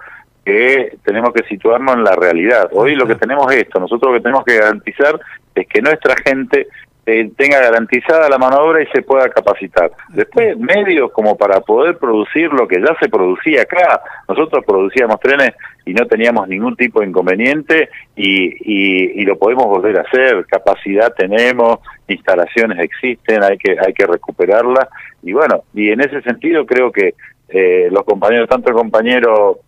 que 0.46 0.98
tenemos 1.04 1.34
que 1.34 1.44
situarnos 1.44 1.98
en 1.98 2.06
la 2.06 2.16
realidad. 2.16 2.70
Hoy 2.72 2.96
lo 2.96 3.06
que 3.06 3.16
tenemos 3.16 3.52
es 3.52 3.64
esto. 3.64 3.82
Nosotros 3.82 4.14
lo 4.14 4.18
que 4.18 4.24
tenemos 4.24 4.46
que 4.46 4.56
garantizar 4.56 5.20
es 5.54 5.68
que 5.68 5.82
nuestra 5.82 6.16
gente 6.26 6.68
eh, 7.08 7.32
tenga 7.38 7.62
garantizada 7.62 8.28
la 8.28 8.38
mano 8.38 8.58
de 8.58 8.70
obra 8.70 8.84
y 8.84 8.88
se 8.88 9.02
pueda 9.02 9.30
capacitar. 9.30 9.92
Después, 10.10 10.58
medios 10.58 11.10
como 11.14 11.38
para 11.38 11.62
poder 11.62 11.98
producir 11.98 12.52
lo 12.52 12.68
que 12.68 12.82
ya 12.82 12.98
se 13.00 13.08
producía 13.08 13.62
acá. 13.62 14.02
Nosotros 14.28 14.66
producíamos 14.66 15.18
trenes 15.22 15.52
y 15.86 15.94
no 15.94 16.06
teníamos 16.06 16.50
ningún 16.50 16.76
tipo 16.76 17.00
de 17.00 17.08
inconveniente 17.08 17.90
y, 18.14 18.48
y, 18.60 19.22
y 19.22 19.24
lo 19.24 19.38
podemos 19.38 19.68
volver 19.68 19.98
a 19.98 20.02
hacer. 20.02 20.46
Capacidad 20.48 21.14
tenemos, 21.14 21.80
instalaciones 22.10 22.78
existen, 22.80 23.42
hay 23.42 23.58
que 23.58 23.78
hay 23.80 23.94
que 23.94 24.06
recuperarlas 24.06 24.90
y 25.24 25.32
bueno, 25.32 25.64
y 25.74 25.90
en 25.92 26.02
ese 26.02 26.22
sentido 26.24 26.66
creo 26.66 26.92
que 26.92 27.16
eh, 27.48 27.88
los 27.90 28.04
compañeros, 28.04 28.50
tanto 28.50 28.70
el 28.70 28.76
compañero 28.76 29.60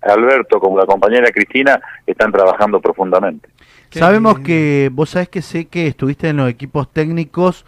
Alberto 0.00 0.58
como 0.58 0.78
la 0.78 0.86
compañera 0.86 1.30
Cristina, 1.30 1.80
están 2.04 2.32
trabajando 2.32 2.80
profundamente. 2.80 3.48
Qué 3.92 3.98
Sabemos 4.00 4.36
bien. 4.36 4.44
que, 4.44 4.90
vos 4.92 5.10
sabés 5.10 5.28
que 5.28 5.42
sé 5.42 5.66
que 5.66 5.86
estuviste 5.86 6.28
en 6.28 6.38
los 6.38 6.48
equipos 6.48 6.92
técnicos 6.92 7.64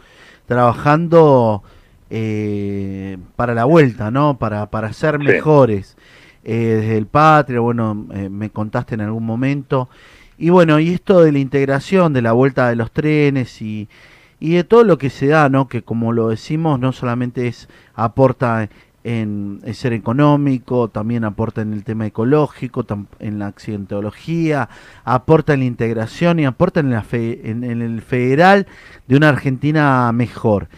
trabajando 0.46 1.62
eh, 2.10 3.18
para 3.36 3.54
la 3.54 3.64
vuelta, 3.64 4.10
¿no? 4.10 4.38
Para, 4.38 4.70
para 4.70 4.92
ser 4.92 5.18
Sí. 5.18 5.24
mejores. 5.24 5.96
Eh, 6.44 6.78
desde 6.80 6.98
el 6.98 7.06
Patria, 7.06 7.60
bueno, 7.60 8.06
eh, 8.14 8.28
me 8.28 8.50
contaste 8.50 8.94
en 8.94 9.00
algún 9.02 9.24
momento. 9.26 9.88
Y 10.38 10.50
bueno, 10.50 10.78
y 10.80 10.90
esto 10.94 11.20
de 11.22 11.32
la 11.32 11.38
integración, 11.38 12.12
de 12.12 12.22
la 12.22 12.32
vuelta 12.32 12.68
de 12.68 12.76
los 12.76 12.90
trenes 12.92 13.62
y, 13.62 13.88
y 14.40 14.54
de 14.54 14.64
todo 14.64 14.84
lo 14.84 14.98
que 14.98 15.10
se 15.10 15.28
da, 15.28 15.48
¿no? 15.48 15.68
Que 15.68 15.82
como 15.82 16.12
lo 16.12 16.28
decimos, 16.28 16.78
no 16.80 16.92
solamente 16.92 17.46
es 17.48 17.68
aporta 17.94 18.68
en, 19.04 19.60
en 19.64 19.74
ser 19.74 19.92
económico, 19.92 20.88
también 20.88 21.24
aporta 21.24 21.60
en 21.62 21.72
el 21.74 21.84
tema 21.84 22.06
ecológico, 22.06 22.84
tam- 22.86 23.06
en 23.20 23.38
la 23.38 23.46
accidentología, 23.48 24.68
aporta 25.04 25.52
en 25.54 25.60
la 25.60 25.66
integración 25.66 26.40
y 26.40 26.46
aporta 26.46 26.80
en, 26.80 26.90
la 26.90 27.02
fe- 27.02 27.50
en, 27.50 27.64
en 27.64 27.82
el 27.82 28.00
federal 28.02 28.66
de 29.06 29.16
una 29.16 29.28
Argentina 29.28 30.10
mejor. 30.12 30.68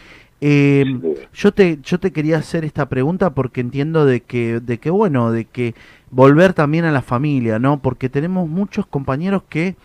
Eh, 0.42 0.84
duda. 0.86 1.22
yo 1.32 1.52
te 1.52 1.78
yo 1.82 1.98
te 1.98 2.12
quería 2.12 2.36
hacer 2.36 2.66
esta 2.66 2.90
pregunta 2.90 3.30
porque 3.30 3.62
entiendo 3.62 4.04
de 4.04 4.20
que 4.20 4.60
de 4.60 4.76
que 4.78 4.90
bueno 4.90 5.32
de 5.32 5.46
que 5.46 5.74
volver 6.10 6.52
también 6.52 6.84
a 6.84 6.92
la 6.92 7.00
familia 7.00 7.58
no 7.58 7.78
porque 7.80 8.10
tenemos 8.10 8.46
muchos 8.46 8.86
compañeros 8.86 9.44
que 9.48 9.76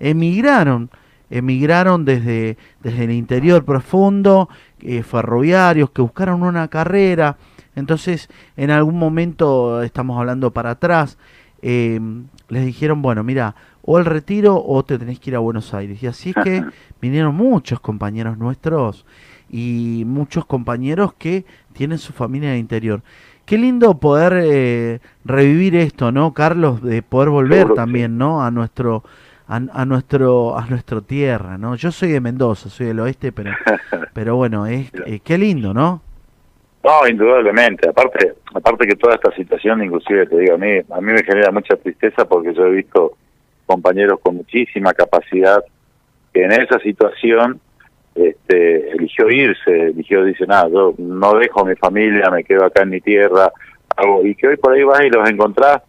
emigraron 0.00 0.90
emigraron 1.30 2.04
desde 2.04 2.58
desde 2.82 3.04
el 3.04 3.12
interior 3.12 3.64
profundo 3.64 4.50
eh, 4.80 5.02
ferroviarios 5.02 5.88
que 5.90 6.02
buscaron 6.02 6.42
una 6.42 6.68
carrera 6.68 7.38
entonces 7.76 8.28
en 8.56 8.70
algún 8.70 8.98
momento 8.98 9.82
estamos 9.82 10.18
hablando 10.18 10.52
para 10.52 10.70
atrás 10.70 11.18
eh, 11.62 12.00
les 12.48 12.66
dijeron 12.66 13.02
bueno 13.02 13.22
mira 13.22 13.54
o 13.82 13.98
el 13.98 14.04
retiro 14.04 14.62
o 14.64 14.84
te 14.84 14.98
tenés 14.98 15.20
que 15.20 15.30
ir 15.30 15.36
a 15.36 15.40
Buenos 15.40 15.74
Aires 15.74 16.02
y 16.02 16.06
así 16.06 16.32
es 16.34 16.36
que 16.42 16.64
vinieron 17.00 17.34
muchos 17.34 17.80
compañeros 17.80 18.38
nuestros 18.38 19.04
y 19.50 20.04
muchos 20.06 20.46
compañeros 20.46 21.14
que 21.14 21.44
tienen 21.72 21.98
su 21.98 22.12
familia 22.12 22.48
en 22.48 22.54
el 22.54 22.60
interior. 22.60 23.02
Qué 23.44 23.58
lindo 23.58 23.98
poder 23.98 24.32
eh, 24.42 25.00
revivir 25.24 25.76
esto, 25.76 26.10
¿no, 26.10 26.32
Carlos? 26.32 26.82
De 26.82 27.02
poder 27.02 27.28
volver 27.28 27.58
Seguro 27.58 27.74
también, 27.74 28.16
¿no? 28.16 28.42
A 28.42 28.50
nuestro 28.50 29.04
a, 29.46 29.56
a 29.56 29.84
nuestro 29.84 30.58
a 30.58 30.66
nuestro 30.66 31.02
tierra, 31.02 31.58
¿no? 31.58 31.74
Yo 31.74 31.92
soy 31.92 32.10
de 32.10 32.20
Mendoza, 32.20 32.70
soy 32.70 32.86
del 32.86 33.00
oeste, 33.00 33.32
pero 33.32 33.52
pero 34.14 34.36
bueno, 34.36 34.66
es 34.66 34.90
eh, 35.06 35.20
qué 35.22 35.36
lindo, 35.36 35.74
¿no? 35.74 36.00
No, 36.84 37.08
indudablemente. 37.08 37.88
Aparte, 37.88 38.34
aparte 38.54 38.86
que 38.86 38.96
toda 38.96 39.14
esta 39.14 39.34
situación, 39.34 39.82
inclusive 39.82 40.26
te 40.26 40.38
digo, 40.38 40.54
a 40.54 40.58
mí, 40.58 40.70
a 40.90 41.00
mí 41.00 41.12
me 41.12 41.22
genera 41.24 41.50
mucha 41.50 41.76
tristeza 41.76 42.26
porque 42.26 42.52
yo 42.52 42.66
he 42.66 42.70
visto 42.72 43.16
compañeros 43.66 44.20
con 44.22 44.36
muchísima 44.36 44.92
capacidad 44.92 45.64
que 46.32 46.44
en 46.44 46.52
esa 46.52 46.78
situación 46.80 47.58
este, 48.14 48.90
eligió 48.90 49.30
irse, 49.30 49.70
eligió, 49.86 50.24
dice, 50.24 50.46
nada, 50.46 50.68
yo 50.68 50.94
no 50.98 51.34
dejo 51.38 51.60
a 51.62 51.64
mi 51.64 51.74
familia, 51.76 52.30
me 52.30 52.44
quedo 52.44 52.66
acá 52.66 52.82
en 52.82 52.90
mi 52.90 53.00
tierra, 53.00 53.50
hago, 53.96 54.24
y 54.26 54.34
que 54.34 54.48
hoy 54.48 54.56
por 54.58 54.74
ahí 54.74 54.82
vas 54.84 55.04
y 55.04 55.08
los 55.10 55.28
encontrás 55.28 55.80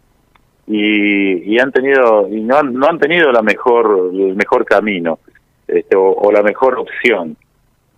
y, 0.65 1.53
y 1.53 1.59
han 1.59 1.71
tenido, 1.73 2.27
y 2.29 2.41
no, 2.41 2.57
han- 2.57 2.73
no 2.73 2.87
han 2.87 2.99
tenido 2.99 3.31
la 3.33 3.41
mejor, 3.41 4.11
el 4.13 4.35
mejor 4.35 4.63
camino, 4.65 5.19
este, 5.67 5.95
o 5.97 6.31
la 6.31 6.41
mejor 6.41 6.79
opción 6.79 7.35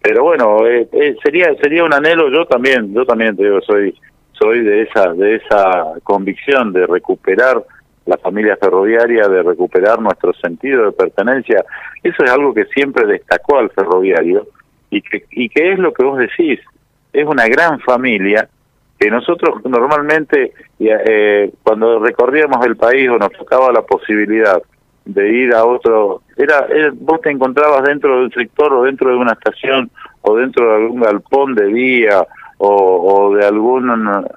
pero 0.07 0.23
bueno 0.23 0.65
eh, 0.65 0.87
eh, 0.93 1.17
sería 1.21 1.53
sería 1.61 1.83
un 1.83 1.93
anhelo 1.93 2.29
yo 2.29 2.45
también 2.45 2.93
yo 2.93 3.05
también 3.05 3.35
te 3.35 3.43
digo 3.43 3.59
soy 3.59 3.93
soy 4.31 4.63
de 4.63 4.83
esa 4.83 5.13
de 5.13 5.35
esa 5.35 5.95
convicción 6.03 6.71
de 6.71 6.87
recuperar 6.87 7.61
la 8.05 8.17
familia 8.17 8.55
ferroviaria 8.55 9.27
de 9.27 9.43
recuperar 9.43 9.99
nuestro 9.99 10.31
sentido 10.35 10.85
de 10.85 10.91
pertenencia. 10.93 11.65
Eso 12.01 12.23
es 12.23 12.31
algo 12.31 12.53
que 12.53 12.63
siempre 12.67 13.05
destacó 13.05 13.57
al 13.57 13.69
ferroviario 13.71 14.47
y 14.89 15.01
que 15.01 15.25
y 15.29 15.49
que 15.49 15.73
es 15.73 15.79
lo 15.79 15.91
que 15.91 16.05
vos 16.05 16.17
decís 16.17 16.61
es 17.11 17.25
una 17.25 17.45
gran 17.47 17.81
familia 17.81 18.47
que 18.97 19.11
nosotros 19.11 19.55
normalmente 19.65 20.53
eh, 20.79 21.51
cuando 21.63 21.99
recorríamos 21.99 22.65
el 22.65 22.77
país 22.77 23.09
o 23.09 23.17
nos 23.17 23.33
tocaba 23.33 23.73
la 23.73 23.81
posibilidad 23.81 24.61
de 25.07 25.29
ir 25.29 25.53
a 25.53 25.65
otro 25.65 26.21
era, 26.35 26.65
era- 26.69 26.91
vos 26.95 27.21
te 27.21 27.31
encontrabas 27.31 27.83
dentro 27.83 28.19
del 28.21 28.31
sector 28.33 28.73
o 28.73 28.83
dentro 28.83 29.09
de 29.09 29.15
una 29.15 29.33
estación 29.33 29.89
o 30.21 30.35
dentro 30.35 30.67
de 30.69 30.75
algún 30.83 31.01
galpón 31.01 31.55
de 31.55 31.65
vía 31.65 32.25
o, 32.57 32.69
o 33.29 33.35
de 33.35 33.45
algún 33.45 33.89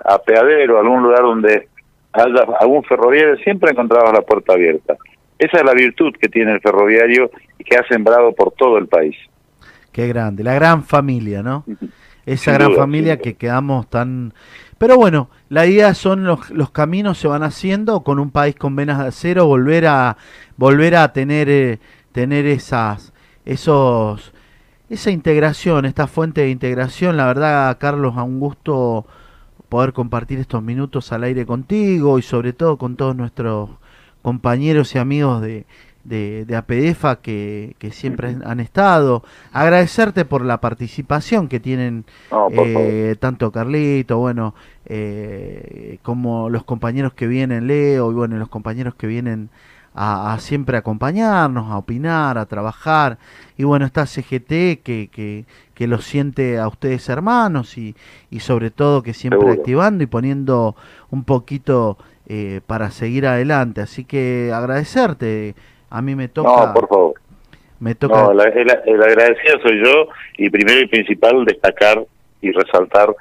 apeadero 0.04 0.78
algún 0.78 1.02
lugar 1.02 1.22
donde 1.22 1.68
haya 2.12 2.44
algún 2.61 2.83
ferroviario 2.85 3.37
siempre 3.38 3.70
encontrabas 3.70 4.12
la 4.12 4.22
puerta 4.22 4.54
abierta. 4.54 4.96
Esa 5.38 5.59
es 5.59 5.64
la 5.64 5.72
virtud 5.74 6.12
que 6.20 6.28
tiene 6.28 6.52
el 6.52 6.61
ferroviario 6.61 7.30
y 7.59 7.64
que 7.64 7.76
ha 7.76 7.85
sembrado 7.88 8.33
por 8.33 8.52
todo 8.52 8.78
el 8.78 8.87
país. 8.88 9.16
Qué 9.92 10.06
grande, 10.06 10.44
la 10.44 10.54
gran 10.54 10.85
familia, 10.85 11.42
¿no? 11.42 11.64
esa 12.26 12.50
Sin 12.50 12.54
gran 12.54 12.68
duda, 12.70 12.80
familia 12.80 13.16
que 13.18 13.35
quedamos 13.35 13.88
tan... 13.88 14.33
Pero 14.81 14.97
bueno, 14.97 15.29
la 15.51 15.66
idea 15.66 15.93
son 15.93 16.25
los, 16.25 16.71
caminos 16.73 17.19
se 17.19 17.29
van 17.29 17.43
haciendo 17.43 18.01
con 18.03 18.19
un 18.19 18.31
país 18.31 18.57
con 18.57 18.75
venas 18.77 18.99
de 18.99 19.09
acero, 19.09 19.45
volver 19.45 19.87
a 19.87 20.16
volver 20.57 20.97
a 20.97 21.12
tener 21.12 21.51
eh, 21.51 21.81
tener 22.12 22.47
esas 22.47 23.12
esos 23.45 24.33
esa 24.88 25.11
integración, 25.11 25.85
esta 25.85 26.07
fuente 26.07 26.40
de 26.40 26.51
integración. 26.51 27.19
La 27.19 27.27
verdad, 27.27 27.77
Carlos, 27.79 28.16
a 28.16 28.23
un 28.23 28.40
gusto 28.40 29.05
poder 29.69 29.93
compartir 29.93 30.38
estos 30.38 30.62
minutos 30.62 31.12
al 31.12 31.25
aire 31.25 31.45
contigo 31.45 32.19
y 32.19 32.23
sobre 32.23 32.55
todo 32.55 32.79
con 32.79 32.97
todos 32.97 33.14
nuestros 33.14 33.69
compañeros 34.23 34.95
y 34.95 34.99
amigos 34.99 35.43
de, 35.43 35.66
de, 36.04 36.44
de 36.46 36.56
APDFA 36.56 37.20
que, 37.20 37.76
que 37.78 37.90
siempre 37.92 38.36
han 38.44 38.60
estado. 38.60 39.22
Agradecerte 39.52 40.24
por 40.24 40.44
la 40.44 40.60
participación 40.60 41.48
que 41.48 41.60
tienen 41.60 42.04
No, 42.30 42.48
eh, 42.48 43.16
tanto 43.20 43.52
Carlito, 43.52 44.18
bueno, 44.18 44.54
eh, 44.86 45.98
como 46.02 46.48
los 46.50 46.64
compañeros 46.64 47.12
que 47.14 47.26
vienen, 47.26 47.66
Leo, 47.66 48.10
y 48.10 48.14
bueno, 48.14 48.36
los 48.38 48.48
compañeros 48.48 48.94
que 48.94 49.06
vienen 49.06 49.50
a, 49.94 50.32
a 50.34 50.38
siempre 50.40 50.76
acompañarnos, 50.76 51.70
a 51.70 51.76
opinar, 51.78 52.38
a 52.38 52.46
trabajar. 52.46 53.18
Y 53.56 53.64
bueno, 53.64 53.86
está 53.86 54.06
CGT 54.06 54.82
que, 54.82 55.08
que, 55.12 55.46
que 55.74 55.86
lo 55.86 56.00
siente 56.00 56.58
a 56.58 56.68
ustedes 56.68 57.08
hermanos 57.08 57.76
y, 57.78 57.96
y 58.30 58.40
sobre 58.40 58.70
todo 58.70 59.02
que 59.02 59.14
siempre 59.14 59.48
Seguro. 59.48 59.52
activando 59.52 60.04
y 60.04 60.06
poniendo 60.06 60.76
un 61.10 61.24
poquito 61.24 61.98
eh, 62.26 62.60
para 62.66 62.90
seguir 62.90 63.26
adelante. 63.26 63.80
Así 63.80 64.04
que 64.04 64.52
agradecerte. 64.54 65.54
A 65.90 66.00
mí 66.03 66.14
me 66.14 66.29
toca... 66.29 66.66
No, 66.66 66.72
por 66.74 66.88
favor. 66.88 67.14
Me 67.81 67.94
toca... 67.94 68.22
No, 68.22 68.33
la- 68.33 68.44
el, 68.44 68.70
el 68.87 69.03
agradecido 69.03 69.59
soy 69.62 69.83
yo 69.85 70.09
y 70.38 70.48
primero 70.50 70.81
y 70.81 70.87
principal 70.88 71.44
destacar 71.44 72.05
y 72.40 72.53
resaltar 72.53 73.14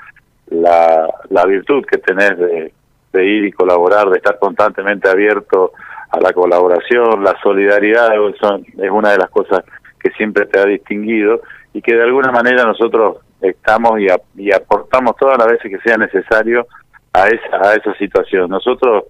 la, 0.47 1.08
la 1.29 1.45
virtud 1.45 1.84
que 1.86 1.97
tenés 1.97 2.38
de, 2.38 2.73
de 3.13 3.25
ir 3.25 3.45
y 3.45 3.51
colaborar, 3.51 4.10
de 4.10 4.17
estar 4.17 4.38
constantemente 4.39 5.10
abierto 5.10 5.71
a 6.12 6.19
la 6.19 6.34
colaboración, 6.34 7.23
la 7.23 7.36
solidaridad 7.43 8.10
son- 8.39 8.65
es 8.77 8.89
una 8.91 9.12
de 9.12 9.17
las 9.19 9.29
cosas 9.29 9.63
que 9.99 10.10
siempre 10.12 10.45
te 10.47 10.60
ha 10.60 10.65
distinguido 10.65 11.41
y 11.73 11.82
que 11.82 11.93
de 11.95 12.03
alguna 12.03 12.32
manera 12.32 12.63
nosotros 12.63 13.17
estamos 13.41 13.99
y, 13.99 14.10
ap- 14.10 14.23
y 14.36 14.51
aportamos 14.51 15.15
todas 15.17 15.38
las 15.38 15.47
veces 15.47 15.69
que 15.71 15.79
sea 15.88 15.97
necesario 15.97 16.65
a 17.13 17.27
esa, 17.27 17.69
a 17.69 17.75
esa 17.75 17.93
situación. 17.95 18.49
Nosotros 18.49 19.03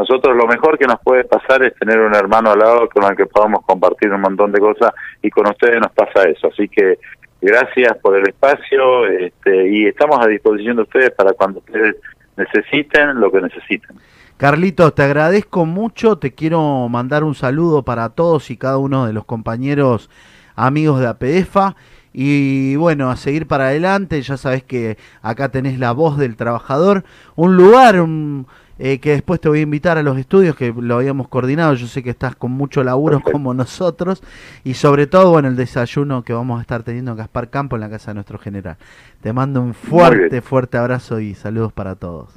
nosotros 0.00 0.34
lo 0.34 0.46
mejor 0.46 0.78
que 0.78 0.86
nos 0.86 0.98
puede 1.00 1.24
pasar 1.24 1.62
es 1.62 1.74
tener 1.74 2.00
un 2.00 2.14
hermano 2.14 2.50
al 2.50 2.58
lado 2.58 2.88
con 2.88 3.04
el 3.04 3.14
que 3.14 3.26
podamos 3.26 3.62
compartir 3.66 4.10
un 4.10 4.22
montón 4.22 4.50
de 4.50 4.58
cosas 4.58 4.92
y 5.20 5.28
con 5.28 5.46
ustedes 5.46 5.78
nos 5.78 5.92
pasa 5.92 6.26
eso. 6.26 6.48
Así 6.48 6.68
que 6.68 6.98
gracias 7.38 7.98
por 7.98 8.16
el 8.16 8.26
espacio 8.26 9.06
este, 9.06 9.68
y 9.68 9.86
estamos 9.86 10.18
a 10.18 10.26
disposición 10.26 10.76
de 10.76 10.82
ustedes 10.82 11.10
para 11.10 11.34
cuando 11.34 11.58
ustedes 11.58 11.96
necesiten 12.34 13.20
lo 13.20 13.30
que 13.30 13.42
necesiten. 13.42 13.96
Carlitos, 14.38 14.94
te 14.94 15.02
agradezco 15.02 15.66
mucho, 15.66 16.16
te 16.16 16.32
quiero 16.32 16.88
mandar 16.88 17.22
un 17.22 17.34
saludo 17.34 17.82
para 17.82 18.08
todos 18.08 18.50
y 18.50 18.56
cada 18.56 18.78
uno 18.78 19.06
de 19.06 19.12
los 19.12 19.26
compañeros 19.26 20.08
amigos 20.56 20.98
de 21.00 21.08
APEFA 21.08 21.76
y 22.14 22.74
bueno, 22.76 23.10
a 23.10 23.16
seguir 23.16 23.46
para 23.46 23.66
adelante, 23.66 24.22
ya 24.22 24.38
sabes 24.38 24.64
que 24.64 24.96
acá 25.20 25.50
tenés 25.50 25.78
la 25.78 25.92
voz 25.92 26.16
del 26.16 26.36
trabajador, 26.36 27.04
un 27.36 27.56
lugar 27.58 28.00
un, 28.00 28.46
eh, 28.82 28.98
que 28.98 29.10
después 29.10 29.40
te 29.40 29.48
voy 29.50 29.58
a 29.58 29.62
invitar 29.62 29.98
a 29.98 30.02
los 30.02 30.16
estudios 30.18 30.56
que 30.56 30.72
lo 30.74 30.96
habíamos 30.96 31.28
coordinado, 31.28 31.74
yo 31.74 31.86
sé 31.86 32.02
que 32.02 32.08
estás 32.10 32.34
con 32.34 32.50
mucho 32.50 32.82
laburo 32.82 33.18
Perfecto. 33.18 33.32
como 33.32 33.52
nosotros 33.54 34.22
y 34.64 34.74
sobre 34.74 35.06
todo 35.06 35.30
bueno 35.30 35.48
el 35.48 35.56
desayuno 35.56 36.22
que 36.24 36.32
vamos 36.32 36.58
a 36.58 36.62
estar 36.62 36.82
teniendo 36.82 37.10
en 37.10 37.18
Gaspar 37.18 37.50
Campo 37.50 37.76
en 37.76 37.80
la 37.82 37.90
casa 37.90 38.10
de 38.12 38.14
nuestro 38.14 38.38
general. 38.38 38.76
Te 39.20 39.32
mando 39.34 39.60
un 39.60 39.74
fuerte, 39.74 40.40
fuerte 40.40 40.78
abrazo 40.78 41.20
y 41.20 41.34
saludos 41.34 41.72
para 41.72 41.94
todos. 41.94 42.30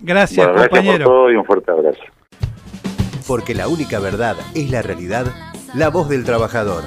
Gracias, 0.00 0.46
Bueno, 0.46 0.52
gracias 0.52 0.68
por 0.68 0.78
compañero. 0.78 1.04
todo 1.06 1.32
y 1.32 1.36
un 1.36 1.44
fuerte 1.44 1.70
abrazo. 1.72 2.02
Porque 3.26 3.54
la 3.54 3.68
única 3.68 3.98
verdad 3.98 4.36
es 4.54 4.70
la 4.70 4.82
realidad, 4.82 5.26
la 5.74 5.88
voz 5.88 6.08
del 6.08 6.24
trabajador. 6.24 6.84